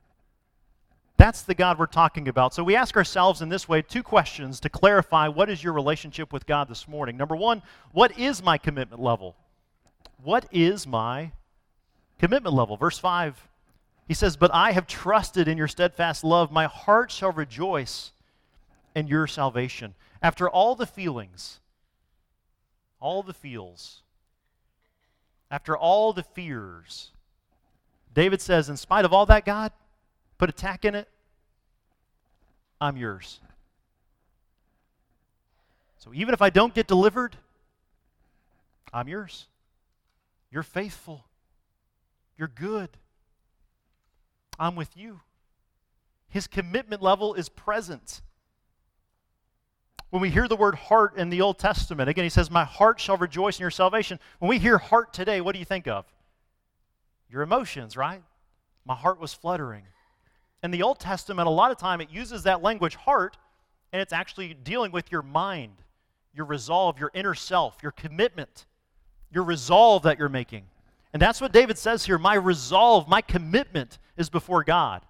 That's 1.21 1.43
the 1.43 1.53
God 1.53 1.77
we're 1.77 1.85
talking 1.85 2.27
about. 2.27 2.51
So 2.51 2.63
we 2.63 2.75
ask 2.75 2.97
ourselves 2.97 3.43
in 3.43 3.49
this 3.49 3.69
way 3.69 3.83
two 3.83 4.01
questions 4.01 4.59
to 4.61 4.69
clarify 4.69 5.27
what 5.27 5.51
is 5.51 5.63
your 5.63 5.71
relationship 5.71 6.33
with 6.33 6.47
God 6.47 6.67
this 6.67 6.87
morning. 6.87 7.15
Number 7.15 7.35
one, 7.35 7.61
what 7.91 8.17
is 8.17 8.41
my 8.41 8.57
commitment 8.57 8.99
level? 8.99 9.35
What 10.23 10.47
is 10.51 10.87
my 10.87 11.31
commitment 12.17 12.55
level? 12.55 12.75
Verse 12.75 12.97
5, 12.97 13.47
he 14.07 14.15
says, 14.15 14.35
But 14.35 14.49
I 14.51 14.71
have 14.71 14.87
trusted 14.87 15.47
in 15.47 15.59
your 15.59 15.67
steadfast 15.67 16.23
love. 16.23 16.51
My 16.51 16.65
heart 16.65 17.11
shall 17.11 17.31
rejoice 17.31 18.13
in 18.95 19.05
your 19.05 19.27
salvation. 19.27 19.93
After 20.23 20.49
all 20.49 20.73
the 20.73 20.87
feelings, 20.87 21.59
all 22.99 23.21
the 23.21 23.35
feels, 23.35 24.01
after 25.51 25.77
all 25.77 26.13
the 26.13 26.23
fears, 26.23 27.11
David 28.11 28.41
says, 28.41 28.69
in 28.69 28.75
spite 28.75 29.05
of 29.05 29.13
all 29.13 29.27
that, 29.27 29.45
God, 29.45 29.71
put 30.39 30.49
a 30.49 30.53
tack 30.53 30.85
in 30.85 30.95
it, 30.95 31.07
I'm 32.81 32.97
yours. 32.97 33.39
So 35.99 36.11
even 36.15 36.33
if 36.33 36.41
I 36.41 36.49
don't 36.49 36.73
get 36.73 36.87
delivered, 36.87 37.37
I'm 38.91 39.07
yours. 39.07 39.45
You're 40.49 40.63
faithful. 40.63 41.23
You're 42.37 42.47
good. 42.47 42.89
I'm 44.57 44.75
with 44.75 44.97
you. 44.97 45.21
His 46.27 46.47
commitment 46.47 47.03
level 47.03 47.35
is 47.35 47.49
present. 47.49 48.21
When 50.09 50.21
we 50.21 50.31
hear 50.31 50.47
the 50.47 50.55
word 50.55 50.75
heart 50.75 51.17
in 51.17 51.29
the 51.29 51.41
Old 51.41 51.59
Testament, 51.59 52.09
again, 52.09 52.23
he 52.23 52.29
says, 52.29 52.49
My 52.49 52.65
heart 52.65 52.99
shall 52.99 53.17
rejoice 53.17 53.59
in 53.59 53.61
your 53.61 53.71
salvation. 53.71 54.19
When 54.39 54.49
we 54.49 54.57
hear 54.57 54.77
heart 54.79 55.13
today, 55.13 55.39
what 55.39 55.53
do 55.53 55.59
you 55.59 55.65
think 55.65 55.87
of? 55.87 56.05
Your 57.29 57.43
emotions, 57.43 57.95
right? 57.95 58.23
My 58.85 58.95
heart 58.95 59.19
was 59.19 59.33
fluttering. 59.33 59.83
In 60.63 60.71
the 60.71 60.83
Old 60.83 60.99
Testament, 60.99 61.47
a 61.47 61.51
lot 61.51 61.71
of 61.71 61.77
time 61.77 62.01
it 62.01 62.09
uses 62.11 62.43
that 62.43 62.61
language, 62.61 62.95
heart, 62.95 63.37
and 63.91 64.01
it's 64.01 64.13
actually 64.13 64.53
dealing 64.53 64.91
with 64.91 65.11
your 65.11 65.21
mind, 65.21 65.73
your 66.33 66.45
resolve, 66.45 66.99
your 66.99 67.11
inner 67.13 67.33
self, 67.33 67.77
your 67.81 67.91
commitment, 67.91 68.65
your 69.31 69.43
resolve 69.43 70.03
that 70.03 70.19
you're 70.19 70.29
making. 70.29 70.63
And 71.13 71.21
that's 71.21 71.41
what 71.41 71.51
David 71.51 71.77
says 71.77 72.05
here 72.05 72.17
my 72.17 72.35
resolve, 72.35 73.07
my 73.07 73.21
commitment 73.21 73.97
is 74.17 74.29
before 74.29 74.63
God. 74.63 75.01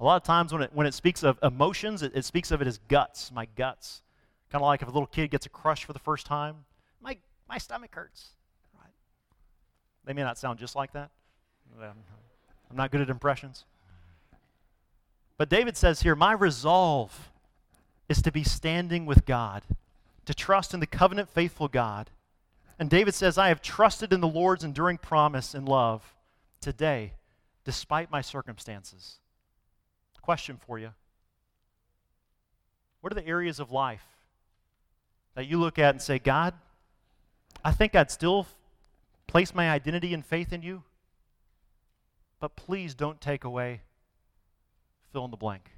A 0.00 0.04
lot 0.04 0.16
of 0.16 0.24
times 0.24 0.52
when 0.52 0.62
it, 0.62 0.70
when 0.74 0.86
it 0.86 0.94
speaks 0.94 1.22
of 1.22 1.38
emotions, 1.42 2.02
it, 2.02 2.12
it 2.14 2.24
speaks 2.24 2.50
of 2.50 2.60
it 2.60 2.66
as 2.66 2.78
guts, 2.88 3.30
my 3.32 3.46
guts. 3.56 4.02
Kind 4.50 4.62
of 4.62 4.66
like 4.66 4.82
if 4.82 4.88
a 4.88 4.90
little 4.90 5.06
kid 5.06 5.30
gets 5.30 5.46
a 5.46 5.48
crush 5.48 5.84
for 5.84 5.92
the 5.92 5.98
first 5.98 6.26
time, 6.26 6.64
my, 7.00 7.16
my 7.48 7.58
stomach 7.58 7.94
hurts. 7.94 8.30
Right? 8.74 8.92
They 10.04 10.12
may 10.12 10.22
not 10.22 10.38
sound 10.38 10.58
just 10.58 10.74
like 10.74 10.92
that. 10.92 11.10
I'm 11.80 12.76
not 12.76 12.90
good 12.90 13.00
at 13.00 13.10
impressions. 13.10 13.64
But 15.38 15.48
David 15.48 15.76
says 15.76 16.02
here, 16.02 16.14
My 16.14 16.32
resolve 16.32 17.30
is 18.08 18.22
to 18.22 18.32
be 18.32 18.44
standing 18.44 19.06
with 19.06 19.26
God, 19.26 19.62
to 20.24 20.34
trust 20.34 20.72
in 20.72 20.80
the 20.80 20.86
covenant 20.86 21.28
faithful 21.28 21.68
God. 21.68 22.10
And 22.78 22.90
David 22.90 23.14
says, 23.14 23.38
I 23.38 23.48
have 23.48 23.62
trusted 23.62 24.12
in 24.12 24.20
the 24.20 24.28
Lord's 24.28 24.64
enduring 24.64 24.98
promise 24.98 25.54
and 25.54 25.68
love 25.68 26.14
today, 26.60 27.12
despite 27.64 28.10
my 28.10 28.20
circumstances. 28.20 29.18
Question 30.22 30.56
for 30.56 30.78
you 30.78 30.90
What 33.00 33.12
are 33.12 33.20
the 33.20 33.26
areas 33.26 33.60
of 33.60 33.70
life 33.70 34.04
that 35.34 35.46
you 35.46 35.58
look 35.58 35.78
at 35.78 35.94
and 35.94 36.02
say, 36.02 36.18
God, 36.18 36.54
I 37.64 37.72
think 37.72 37.94
I'd 37.94 38.10
still 38.10 38.46
place 39.26 39.54
my 39.54 39.70
identity 39.70 40.14
and 40.14 40.24
faith 40.24 40.52
in 40.52 40.62
you, 40.62 40.82
but 42.40 42.56
please 42.56 42.94
don't 42.94 43.20
take 43.20 43.44
away 43.44 43.82
fill 45.16 45.24
in 45.24 45.30
the 45.30 45.36
blank. 45.38 45.70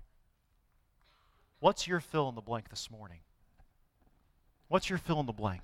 What's 1.60 1.86
your 1.86 2.00
fill 2.00 2.28
in 2.28 2.34
the 2.34 2.40
blank 2.40 2.70
this 2.70 2.90
morning? 2.90 3.20
What's 4.66 4.90
your 4.90 4.98
fill 4.98 5.20
in 5.20 5.26
the 5.26 5.32
blank? 5.32 5.62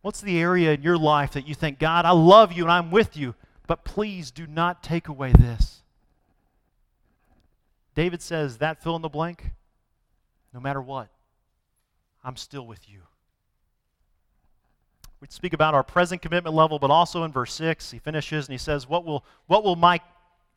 What's 0.00 0.20
the 0.20 0.38
area 0.38 0.72
in 0.72 0.80
your 0.80 0.96
life 0.96 1.32
that 1.32 1.48
you 1.48 1.56
think, 1.56 1.80
God, 1.80 2.04
I 2.04 2.12
love 2.12 2.52
you 2.52 2.62
and 2.62 2.70
I'm 2.70 2.92
with 2.92 3.16
you, 3.16 3.34
but 3.66 3.82
please 3.82 4.30
do 4.30 4.46
not 4.46 4.80
take 4.80 5.08
away 5.08 5.32
this? 5.32 5.82
David 7.96 8.22
says, 8.22 8.58
that 8.58 8.80
fill 8.80 8.94
in 8.94 9.02
the 9.02 9.08
blank, 9.08 9.50
no 10.54 10.60
matter 10.60 10.80
what, 10.80 11.08
I'm 12.22 12.36
still 12.36 12.64
with 12.64 12.88
you. 12.88 13.00
We 15.20 15.26
speak 15.30 15.52
about 15.52 15.74
our 15.74 15.82
present 15.82 16.22
commitment 16.22 16.54
level, 16.54 16.78
but 16.78 16.92
also 16.92 17.24
in 17.24 17.32
verse 17.32 17.52
6, 17.54 17.90
he 17.90 17.98
finishes 17.98 18.46
and 18.46 18.52
he 18.52 18.58
says, 18.58 18.88
What 18.88 19.04
will, 19.04 19.24
what 19.48 19.64
will 19.64 19.74
my 19.74 20.00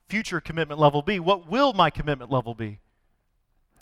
future 0.09 0.41
commitment 0.41 0.79
level 0.79 1.01
be? 1.01 1.19
What 1.19 1.49
will 1.49 1.73
my 1.73 1.89
commitment 1.89 2.31
level 2.31 2.53
be? 2.53 2.79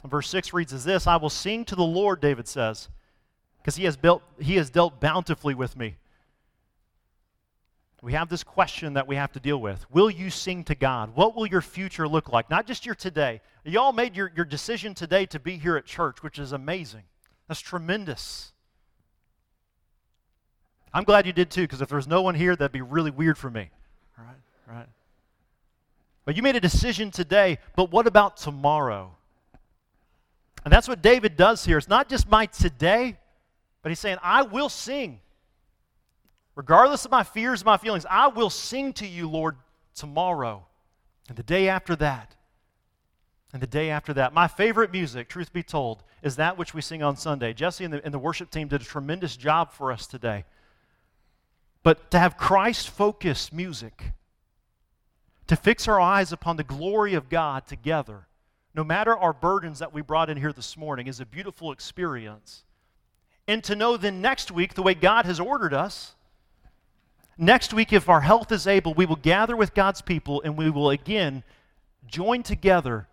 And 0.04 0.12
verse 0.12 0.30
6 0.30 0.54
reads 0.54 0.74
as 0.74 0.84
this 0.84 1.08
I 1.08 1.16
will 1.16 1.30
sing 1.30 1.66
to 1.66 1.76
the 1.76 1.84
Lord, 1.84 2.22
David 2.22 2.48
says, 2.48 2.90
because 3.58 3.76
he, 3.76 3.86
has 3.86 3.98
built, 3.98 4.22
he 4.40 4.56
has 4.58 4.70
dealt 4.70 5.00
bountifully 5.00 5.56
with 5.56 5.76
me. 5.76 5.98
We 8.04 8.14
have 8.14 8.30
this 8.30 8.44
question 8.44 8.94
that 8.94 9.08
we 9.08 9.16
have 9.16 9.32
to 9.32 9.40
deal 9.40 9.58
with. 9.58 9.90
Will 9.90 10.10
you 10.10 10.30
sing 10.30 10.64
to 10.66 10.76
God? 10.76 11.16
What 11.16 11.36
will 11.36 11.48
your 11.48 11.62
future 11.62 12.08
look 12.08 12.32
like? 12.32 12.50
Not 12.50 12.68
just 12.68 12.86
your 12.86 12.94
today. 12.94 13.42
You 13.66 13.80
all 13.80 13.92
made 13.92 14.16
your, 14.16 14.32
your 14.36 14.46
decision 14.46 14.94
today 14.94 15.26
to 15.28 15.40
be 15.40 15.58
here 15.58 15.76
at 15.78 15.86
church, 15.86 16.22
which 16.22 16.38
is 16.38 16.52
amazing. 16.52 17.04
That's 17.48 17.60
tremendous. 17.60 18.54
I'm 20.94 21.04
glad 21.04 21.26
you 21.26 21.34
did 21.34 21.50
too, 21.50 21.64
because 21.64 21.82
if 21.82 21.90
there's 21.90 22.08
no 22.08 22.22
one 22.22 22.36
here, 22.36 22.56
that'd 22.56 22.72
be 22.72 22.82
really 22.82 23.12
weird 23.12 23.38
for 23.38 23.50
me. 23.50 23.72
All 24.18 24.26
right, 24.26 24.76
right. 24.78 24.88
But 26.28 26.36
you 26.36 26.44
made 26.44 26.58
a 26.58 26.60
decision 26.60 27.10
today, 27.10 27.58
but 27.78 27.90
what 27.90 28.06
about 28.06 28.36
tomorrow? 28.36 29.16
And 30.66 30.74
that's 30.74 30.86
what 30.86 31.02
David 31.02 31.38
does 31.38 31.64
here. 31.64 31.78
It's 31.78 31.88
not 31.88 32.10
just 32.10 32.30
my 32.30 32.48
today, 32.48 33.18
but 33.82 33.92
he's 33.92 34.00
saying, 34.02 34.18
I 34.22 34.42
will 34.42 34.68
sing. 34.68 35.22
Regardless 36.54 37.06
of 37.06 37.12
my 37.12 37.24
fears, 37.24 37.64
my 37.64 37.78
feelings, 37.78 38.06
I 38.10 38.28
will 38.28 38.50
sing 38.50 38.92
to 38.96 39.08
you, 39.08 39.30
Lord, 39.30 39.56
tomorrow 39.96 40.66
and 41.30 41.38
the 41.38 41.44
day 41.44 41.70
after 41.70 41.96
that 41.96 42.36
and 43.54 43.62
the 43.62 43.66
day 43.66 43.90
after 43.90 44.14
that. 44.16 44.34
My 44.34 44.50
favorite 44.50 44.92
music, 44.92 45.30
truth 45.30 45.54
be 45.54 45.64
told, 45.64 46.04
is 46.24 46.36
that 46.36 46.58
which 46.58 46.74
we 46.74 46.82
sing 46.82 47.02
on 47.02 47.16
Sunday. 47.16 47.54
Jesse 47.54 47.86
and 47.86 47.94
the, 47.94 48.04
and 48.04 48.14
the 48.14 48.20
worship 48.20 48.52
team 48.52 48.68
did 48.68 48.82
a 48.82 48.84
tremendous 48.84 49.38
job 49.38 49.72
for 49.72 49.94
us 49.94 50.06
today. 50.06 50.44
But 51.84 52.12
to 52.12 52.20
have 52.20 52.36
Christ 52.36 52.90
focused 52.90 53.54
music, 53.54 54.12
to 55.48 55.56
fix 55.56 55.88
our 55.88 56.00
eyes 56.00 56.32
upon 56.32 56.58
the 56.58 56.64
glory 56.64 57.14
of 57.14 57.30
God 57.30 57.66
together, 57.66 58.28
no 58.76 58.84
matter 58.84 59.16
our 59.16 59.34
burdens 59.34 59.80
that 59.80 59.94
we 59.94 60.02
brought 60.02 60.30
in 60.30 60.38
here 60.38 60.54
this 60.54 60.78
morning, 60.78 61.08
is 61.08 61.20
a 61.20 61.26
beautiful 61.26 61.72
experience. 61.72 62.64
And 63.48 63.64
to 63.64 63.76
know 63.76 63.98
then 63.98 64.22
next 64.22 64.52
week, 64.52 64.74
the 64.74 64.84
way 64.84 64.94
God 64.94 65.26
has 65.26 65.40
ordered 65.40 65.74
us, 65.74 66.16
next 67.38 67.74
week, 67.74 67.94
if 67.94 68.10
our 68.10 68.22
health 68.22 68.52
is 68.52 68.68
able, 68.68 68.94
we 68.94 69.06
will 69.06 69.16
gather 69.16 69.56
with 69.56 69.74
God's 69.74 70.02
people 70.02 70.42
and 70.44 70.58
we 70.58 70.70
will 70.70 70.90
again 70.90 71.44
join 72.06 72.44
together 72.44 73.08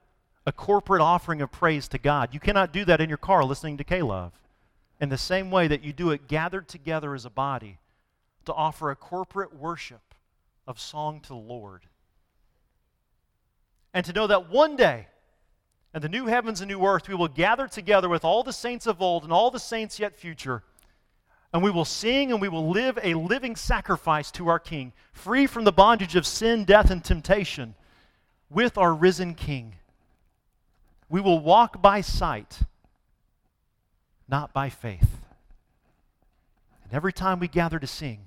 a 0.44 0.52
corporate 0.52 1.00
offering 1.00 1.40
of 1.40 1.52
praise 1.52 1.88
to 1.88 1.98
God. 1.98 2.34
You 2.34 2.40
cannot 2.40 2.72
do 2.72 2.84
that 2.84 3.00
in 3.00 3.08
your 3.08 3.18
car 3.18 3.44
listening 3.44 3.76
to 3.78 3.84
K 3.84 4.02
Love. 4.02 4.32
In 5.00 5.08
the 5.08 5.18
same 5.18 5.50
way 5.50 5.68
that 5.68 5.82
you 5.82 5.92
do 5.92 6.10
it 6.10 6.28
gathered 6.28 6.68
together 6.68 7.14
as 7.14 7.24
a 7.24 7.30
body 7.30 7.78
to 8.44 8.52
offer 8.52 8.90
a 8.90 8.96
corporate 8.96 9.54
worship 9.54 10.14
of 10.66 10.80
song 10.80 11.20
to 11.20 11.28
the 11.28 11.34
Lord 11.34 11.86
and 13.94 14.04
to 14.04 14.12
know 14.12 14.26
that 14.26 14.50
one 14.50 14.74
day, 14.74 15.06
in 15.94 16.02
the 16.02 16.08
new 16.08 16.26
heavens 16.26 16.60
and 16.60 16.68
new 16.68 16.84
earth, 16.84 17.08
we 17.08 17.14
will 17.14 17.28
gather 17.28 17.68
together 17.68 18.08
with 18.08 18.24
all 18.24 18.42
the 18.42 18.52
saints 18.52 18.88
of 18.88 19.00
old 19.00 19.22
and 19.22 19.32
all 19.32 19.52
the 19.52 19.60
saints 19.60 20.00
yet 20.00 20.16
future, 20.16 20.64
and 21.52 21.62
we 21.62 21.70
will 21.70 21.84
sing 21.84 22.32
and 22.32 22.40
we 22.40 22.48
will 22.48 22.68
live 22.68 22.98
a 23.00 23.14
living 23.14 23.54
sacrifice 23.54 24.32
to 24.32 24.48
our 24.48 24.58
King, 24.58 24.92
free 25.12 25.46
from 25.46 25.62
the 25.62 25.72
bondage 25.72 26.16
of 26.16 26.26
sin, 26.26 26.64
death, 26.64 26.90
and 26.90 27.04
temptation, 27.04 27.76
with 28.50 28.76
our 28.76 28.92
risen 28.92 29.36
King. 29.36 29.76
We 31.08 31.20
will 31.20 31.38
walk 31.38 31.80
by 31.80 32.00
sight, 32.00 32.58
not 34.28 34.52
by 34.52 34.70
faith. 34.70 35.20
And 36.82 36.92
every 36.92 37.12
time 37.12 37.38
we 37.38 37.46
gather 37.46 37.78
to 37.78 37.86
sing, 37.86 38.26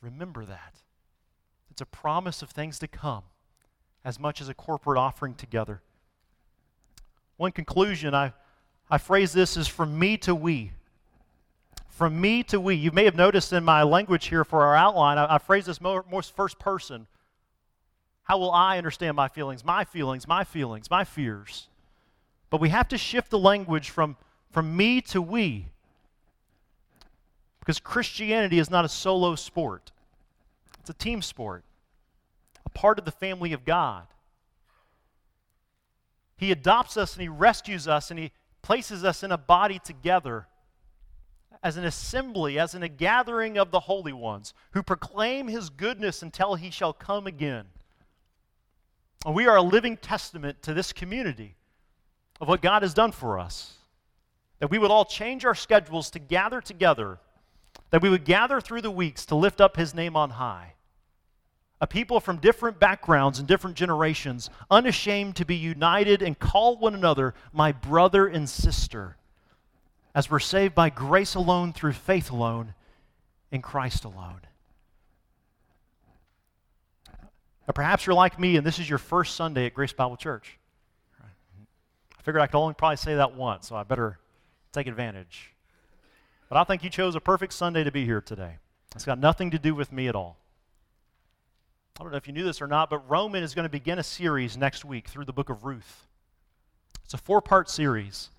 remember 0.00 0.44
that. 0.44 0.74
It's 1.70 1.80
a 1.80 1.86
promise 1.86 2.42
of 2.42 2.50
things 2.50 2.80
to 2.80 2.88
come 2.88 3.22
as 4.04 4.18
much 4.18 4.40
as 4.40 4.48
a 4.48 4.54
corporate 4.54 4.98
offering 4.98 5.34
together. 5.34 5.80
One 7.36 7.52
conclusion, 7.52 8.14
I, 8.14 8.32
I 8.90 8.98
phrase 8.98 9.32
this 9.32 9.56
as 9.56 9.68
from 9.68 9.98
me 9.98 10.16
to 10.18 10.34
we. 10.34 10.72
From 11.88 12.20
me 12.20 12.42
to 12.44 12.60
we. 12.60 12.74
You 12.74 12.90
may 12.90 13.04
have 13.04 13.14
noticed 13.14 13.52
in 13.52 13.64
my 13.64 13.82
language 13.82 14.26
here 14.26 14.44
for 14.44 14.62
our 14.62 14.74
outline, 14.74 15.18
I, 15.18 15.34
I 15.34 15.38
phrase 15.38 15.66
this 15.66 15.80
more, 15.80 16.04
more 16.10 16.22
first 16.22 16.58
person. 16.58 17.06
How 18.24 18.38
will 18.38 18.52
I 18.52 18.78
understand 18.78 19.16
my 19.16 19.28
feelings? 19.28 19.64
My 19.64 19.84
feelings, 19.84 20.26
my 20.26 20.44
feelings, 20.44 20.90
my 20.90 21.04
fears. 21.04 21.68
But 22.50 22.60
we 22.60 22.68
have 22.68 22.88
to 22.88 22.98
shift 22.98 23.30
the 23.30 23.38
language 23.38 23.90
from, 23.90 24.16
from 24.50 24.76
me 24.76 25.00
to 25.02 25.20
we. 25.20 25.66
Because 27.60 27.78
Christianity 27.78 28.58
is 28.58 28.70
not 28.70 28.84
a 28.84 28.88
solo 28.88 29.36
sport, 29.36 29.92
it's 30.80 30.90
a 30.90 30.94
team 30.94 31.22
sport 31.22 31.64
a 32.64 32.70
part 32.70 32.98
of 32.98 33.04
the 33.04 33.10
family 33.10 33.52
of 33.52 33.64
God. 33.64 34.06
He 36.36 36.50
adopts 36.50 36.96
us 36.96 37.14
and 37.14 37.22
He 37.22 37.28
rescues 37.28 37.86
us 37.86 38.10
and 38.10 38.18
He 38.18 38.32
places 38.62 39.04
us 39.04 39.22
in 39.22 39.30
a 39.30 39.38
body 39.38 39.78
together 39.78 40.46
as 41.62 41.76
an 41.76 41.84
assembly, 41.84 42.58
as 42.58 42.74
in 42.74 42.82
a 42.82 42.88
gathering 42.88 43.56
of 43.56 43.70
the 43.70 43.80
holy 43.80 44.12
ones 44.12 44.52
who 44.72 44.82
proclaim 44.82 45.46
His 45.46 45.70
goodness 45.70 46.22
until 46.22 46.56
He 46.56 46.70
shall 46.70 46.92
come 46.92 47.26
again. 47.26 47.66
And 49.24 49.34
we 49.34 49.46
are 49.46 49.56
a 49.56 49.62
living 49.62 49.96
testament 49.96 50.62
to 50.62 50.74
this 50.74 50.92
community 50.92 51.54
of 52.40 52.48
what 52.48 52.60
God 52.60 52.82
has 52.82 52.94
done 52.94 53.12
for 53.12 53.38
us. 53.38 53.74
That 54.58 54.70
we 54.70 54.78
would 54.78 54.90
all 54.90 55.04
change 55.04 55.44
our 55.44 55.54
schedules 55.54 56.10
to 56.10 56.18
gather 56.18 56.60
together, 56.60 57.18
that 57.90 58.02
we 58.02 58.08
would 58.08 58.24
gather 58.24 58.60
through 58.60 58.82
the 58.82 58.90
weeks 58.90 59.26
to 59.26 59.36
lift 59.36 59.60
up 59.60 59.76
His 59.76 59.94
name 59.94 60.16
on 60.16 60.30
high 60.30 60.74
a 61.82 61.86
people 61.86 62.20
from 62.20 62.36
different 62.36 62.78
backgrounds 62.78 63.40
and 63.40 63.48
different 63.48 63.76
generations, 63.76 64.48
unashamed 64.70 65.34
to 65.34 65.44
be 65.44 65.56
united 65.56 66.22
and 66.22 66.38
call 66.38 66.76
one 66.76 66.94
another 66.94 67.34
my 67.52 67.72
brother 67.72 68.28
and 68.28 68.48
sister, 68.48 69.16
as 70.14 70.30
we're 70.30 70.38
saved 70.38 70.76
by 70.76 70.88
grace 70.88 71.34
alone, 71.34 71.72
through 71.72 71.92
faith 71.92 72.30
alone, 72.30 72.74
in 73.50 73.60
Christ 73.60 74.04
alone. 74.04 74.42
Now, 77.66 77.72
perhaps 77.74 78.06
you're 78.06 78.14
like 78.14 78.38
me 78.38 78.56
and 78.56 78.64
this 78.64 78.78
is 78.78 78.88
your 78.88 78.98
first 78.98 79.34
Sunday 79.34 79.66
at 79.66 79.74
Grace 79.74 79.92
Bible 79.92 80.16
Church. 80.16 80.58
I 81.20 82.22
figured 82.22 82.42
I 82.42 82.46
could 82.46 82.58
only 82.58 82.74
probably 82.74 82.96
say 82.96 83.16
that 83.16 83.34
once, 83.34 83.66
so 83.66 83.74
I 83.74 83.82
better 83.82 84.20
take 84.72 84.86
advantage. 84.86 85.52
But 86.48 86.58
I 86.58 86.64
think 86.64 86.84
you 86.84 86.90
chose 86.90 87.16
a 87.16 87.20
perfect 87.20 87.52
Sunday 87.54 87.82
to 87.82 87.90
be 87.90 88.04
here 88.04 88.20
today. 88.20 88.58
It's 88.94 89.04
got 89.04 89.18
nothing 89.18 89.50
to 89.50 89.58
do 89.58 89.74
with 89.74 89.90
me 89.90 90.06
at 90.06 90.14
all. 90.14 90.36
I 91.98 92.02
don't 92.02 92.10
know 92.10 92.16
if 92.16 92.26
you 92.26 92.32
knew 92.32 92.44
this 92.44 92.62
or 92.62 92.66
not, 92.66 92.88
but 92.88 93.08
Roman 93.10 93.42
is 93.42 93.54
going 93.54 93.64
to 93.64 93.70
begin 93.70 93.98
a 93.98 94.02
series 94.02 94.56
next 94.56 94.84
week 94.84 95.08
through 95.08 95.26
the 95.26 95.32
book 95.32 95.50
of 95.50 95.64
Ruth. 95.64 96.06
It's 97.04 97.14
a 97.14 97.18
four 97.18 97.42
part 97.42 97.68
series. 97.68 98.30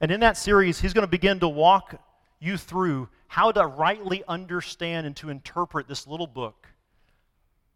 And 0.00 0.10
in 0.10 0.20
that 0.20 0.36
series, 0.36 0.80
he's 0.80 0.92
going 0.92 1.06
to 1.06 1.10
begin 1.10 1.38
to 1.40 1.48
walk 1.48 1.94
you 2.40 2.56
through 2.56 3.08
how 3.28 3.52
to 3.52 3.64
rightly 3.64 4.24
understand 4.26 5.06
and 5.06 5.14
to 5.16 5.30
interpret 5.30 5.86
this 5.86 6.06
little 6.08 6.26
book 6.26 6.66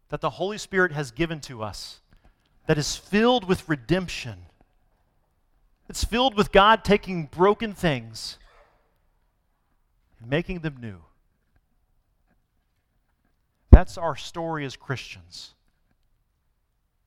that 0.09 0.19
the 0.19 0.31
Holy 0.31 0.57
Spirit 0.57 0.91
has 0.91 1.11
given 1.11 1.39
to 1.41 1.63
us 1.63 2.01
that 2.65 2.77
is 2.77 2.95
filled 2.95 3.47
with 3.47 3.67
redemption. 3.69 4.45
It's 5.87 6.03
filled 6.03 6.35
with 6.35 6.51
God 6.51 6.83
taking 6.83 7.25
broken 7.25 7.73
things 7.73 8.37
and 10.19 10.29
making 10.29 10.59
them 10.59 10.77
new. 10.81 10.99
That's 13.77 13.95
our 13.95 14.15
story 14.15 14.65
as 14.65 14.75
Christians. 14.75 15.53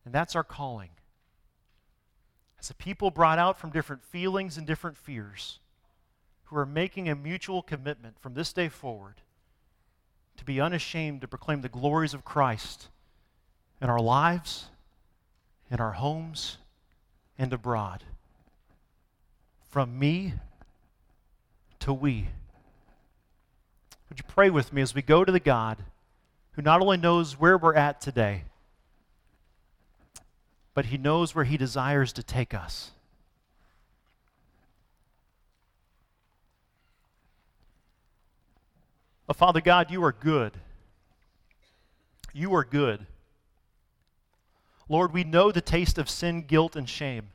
And 0.04 0.14
that's 0.14 0.36
our 0.36 0.44
calling. 0.44 0.90
As 2.60 2.70
a 2.70 2.74
people 2.74 3.10
brought 3.10 3.40
out 3.40 3.58
from 3.58 3.70
different 3.70 4.04
feelings 4.04 4.56
and 4.56 4.68
different 4.68 4.96
fears, 4.96 5.58
who 6.44 6.56
are 6.56 6.64
making 6.64 7.08
a 7.08 7.16
mutual 7.16 7.60
commitment 7.60 8.20
from 8.20 8.34
this 8.34 8.52
day 8.52 8.68
forward 8.68 9.16
to 10.36 10.44
be 10.44 10.60
unashamed 10.60 11.22
to 11.22 11.26
proclaim 11.26 11.62
the 11.62 11.68
glories 11.68 12.14
of 12.14 12.24
Christ 12.24 12.86
in 13.82 13.90
our 13.90 13.98
lives, 13.98 14.66
in 15.72 15.80
our 15.80 15.94
homes, 15.94 16.58
and 17.36 17.52
abroad. 17.52 18.04
From 19.68 19.98
me 19.98 20.34
to 21.80 21.92
we. 21.92 22.28
Would 24.08 24.20
you 24.20 24.24
pray 24.28 24.50
with 24.50 24.72
me 24.72 24.82
as 24.82 24.94
we 24.94 25.02
go 25.02 25.24
to 25.24 25.32
the 25.32 25.40
God 25.40 25.78
who 26.60 26.64
not 26.64 26.82
only 26.82 26.98
knows 26.98 27.40
where 27.40 27.56
we're 27.56 27.74
at 27.74 28.02
today, 28.02 28.42
but 30.74 30.84
he 30.86 30.98
knows 30.98 31.34
where 31.34 31.46
he 31.46 31.56
desires 31.56 32.12
to 32.12 32.22
take 32.22 32.52
us? 32.52 32.90
Oh, 39.26 39.32
Father 39.32 39.62
God, 39.62 39.90
you 39.90 40.04
are 40.04 40.12
good. 40.12 40.58
You 42.34 42.54
are 42.54 42.64
good. 42.64 43.06
Lord, 44.86 45.14
we 45.14 45.24
know 45.24 45.50
the 45.50 45.62
taste 45.62 45.96
of 45.96 46.10
sin, 46.10 46.42
guilt, 46.42 46.76
and 46.76 46.86
shame. 46.86 47.28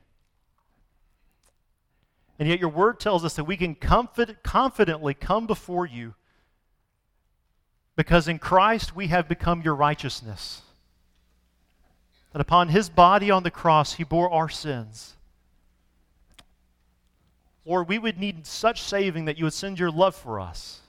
And 2.38 2.48
yet 2.48 2.60
your 2.60 2.68
word 2.68 3.00
tells 3.00 3.24
us 3.24 3.34
that 3.34 3.44
we 3.44 3.56
can 3.56 3.74
confid- 3.74 4.44
confidently 4.44 5.14
come 5.14 5.48
before 5.48 5.84
you 5.84 6.14
because 7.96 8.28
in 8.28 8.38
Christ 8.38 8.94
we 8.94 9.08
have 9.08 9.28
become 9.28 9.62
your 9.62 9.74
righteousness. 9.74 10.62
That 12.32 12.40
upon 12.40 12.68
his 12.68 12.90
body 12.90 13.30
on 13.30 13.42
the 13.42 13.50
cross 13.50 13.94
he 13.94 14.04
bore 14.04 14.30
our 14.30 14.50
sins. 14.50 15.14
Lord, 17.64 17.88
we 17.88 17.98
would 17.98 18.18
need 18.18 18.46
such 18.46 18.82
saving 18.82 19.24
that 19.24 19.38
you 19.38 19.44
would 19.44 19.54
send 19.54 19.78
your 19.78 19.90
love 19.90 20.14
for 20.14 20.38
us. 20.38 20.80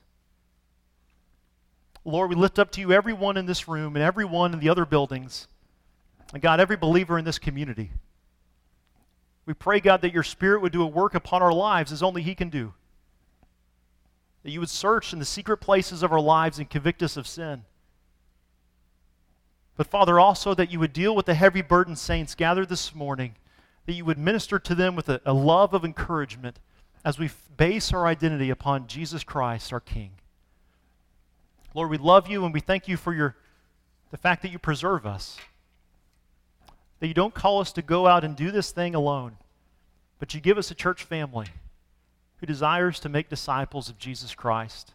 Lord, 2.05 2.29
we 2.29 2.35
lift 2.35 2.59
up 2.59 2.71
to 2.71 2.81
you 2.81 2.91
everyone 2.91 3.35
in 3.35 3.47
this 3.47 3.67
room 3.67 3.95
and 3.95 4.03
everyone 4.03 4.53
in 4.53 4.59
the 4.59 4.69
other 4.69 4.85
buildings. 4.85 5.47
And 6.33 6.41
God, 6.41 6.59
every 6.59 6.77
believer 6.77 7.17
in 7.17 7.25
this 7.25 7.39
community. 7.39 7.91
We 9.45 9.53
pray, 9.53 9.79
God, 9.79 10.01
that 10.01 10.13
your 10.13 10.23
Spirit 10.23 10.61
would 10.61 10.73
do 10.73 10.83
a 10.83 10.87
work 10.87 11.15
upon 11.15 11.41
our 11.41 11.53
lives 11.53 11.91
as 11.91 12.03
only 12.03 12.21
He 12.21 12.35
can 12.35 12.49
do. 12.49 12.73
That 14.47 14.53
you 14.53 14.61
would 14.61 14.69
search 14.69 15.11
in 15.11 15.19
the 15.19 15.25
secret 15.25 15.57
places 15.57 16.03
of 16.03 16.13
our 16.13 16.21
lives 16.21 16.57
and 16.57 16.69
convict 16.69 17.03
us 17.03 17.17
of 17.17 17.27
sin. 17.27 17.65
But, 19.75 19.87
Father, 19.87 20.21
also 20.21 20.53
that 20.53 20.71
you 20.71 20.79
would 20.79 20.93
deal 20.93 21.13
with 21.13 21.25
the 21.25 21.33
heavy 21.33 21.61
burdened 21.61 21.99
saints 21.99 22.33
gathered 22.33 22.69
this 22.69 22.95
morning, 22.95 23.35
that 23.85 23.91
you 23.91 24.05
would 24.05 24.17
minister 24.17 24.57
to 24.57 24.73
them 24.73 24.95
with 24.95 25.09
a, 25.09 25.19
a 25.25 25.33
love 25.33 25.73
of 25.73 25.83
encouragement 25.83 26.59
as 27.03 27.19
we 27.19 27.29
base 27.57 27.91
our 27.91 28.07
identity 28.07 28.49
upon 28.49 28.87
Jesus 28.87 29.21
Christ, 29.21 29.73
our 29.73 29.81
King. 29.81 30.11
Lord, 31.73 31.89
we 31.89 31.97
love 31.97 32.29
you 32.29 32.45
and 32.45 32.53
we 32.53 32.61
thank 32.61 32.87
you 32.87 32.95
for 32.95 33.13
your, 33.13 33.35
the 34.11 34.17
fact 34.17 34.43
that 34.43 34.51
you 34.53 34.59
preserve 34.59 35.05
us. 35.05 35.37
That 37.01 37.07
you 37.07 37.13
don't 37.13 37.33
call 37.33 37.59
us 37.59 37.73
to 37.73 37.81
go 37.81 38.07
out 38.07 38.23
and 38.23 38.33
do 38.33 38.49
this 38.49 38.71
thing 38.71 38.95
alone, 38.95 39.35
but 40.19 40.33
you 40.33 40.39
give 40.39 40.57
us 40.57 40.71
a 40.71 40.75
church 40.75 41.03
family 41.03 41.47
who 42.37 42.45
desires 42.45 42.99
to 42.99 43.09
make 43.09 43.29
disciples 43.29 43.89
of 43.89 43.97
Jesus 43.97 44.35
Christ. 44.35 44.93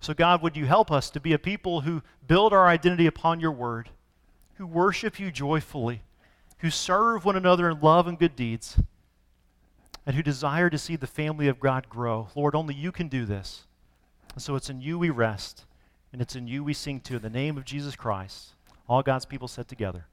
So, 0.00 0.14
God, 0.14 0.42
would 0.42 0.56
you 0.56 0.66
help 0.66 0.90
us 0.90 1.10
to 1.10 1.20
be 1.20 1.32
a 1.32 1.38
people 1.38 1.82
who 1.82 2.02
build 2.26 2.52
our 2.52 2.66
identity 2.66 3.06
upon 3.06 3.40
your 3.40 3.52
word, 3.52 3.90
who 4.54 4.66
worship 4.66 5.20
you 5.20 5.30
joyfully, 5.30 6.02
who 6.58 6.70
serve 6.70 7.24
one 7.24 7.36
another 7.36 7.70
in 7.70 7.80
love 7.80 8.06
and 8.06 8.18
good 8.18 8.34
deeds, 8.34 8.80
and 10.04 10.16
who 10.16 10.22
desire 10.22 10.68
to 10.70 10.78
see 10.78 10.96
the 10.96 11.06
family 11.06 11.46
of 11.46 11.60
God 11.60 11.88
grow. 11.88 12.28
Lord, 12.34 12.56
only 12.56 12.74
you 12.74 12.90
can 12.90 13.06
do 13.06 13.24
this. 13.24 13.64
And 14.34 14.42
so 14.42 14.56
it's 14.56 14.70
in 14.70 14.80
you 14.80 14.98
we 14.98 15.10
rest, 15.10 15.64
and 16.12 16.20
it's 16.20 16.34
in 16.34 16.48
you 16.48 16.64
we 16.64 16.74
sing 16.74 17.00
to. 17.02 17.16
In 17.16 17.22
the 17.22 17.30
name 17.30 17.56
of 17.56 17.64
Jesus 17.64 17.94
Christ, 17.94 18.54
all 18.88 19.02
God's 19.02 19.26
people 19.26 19.46
said 19.46 19.68
together. 19.68 20.06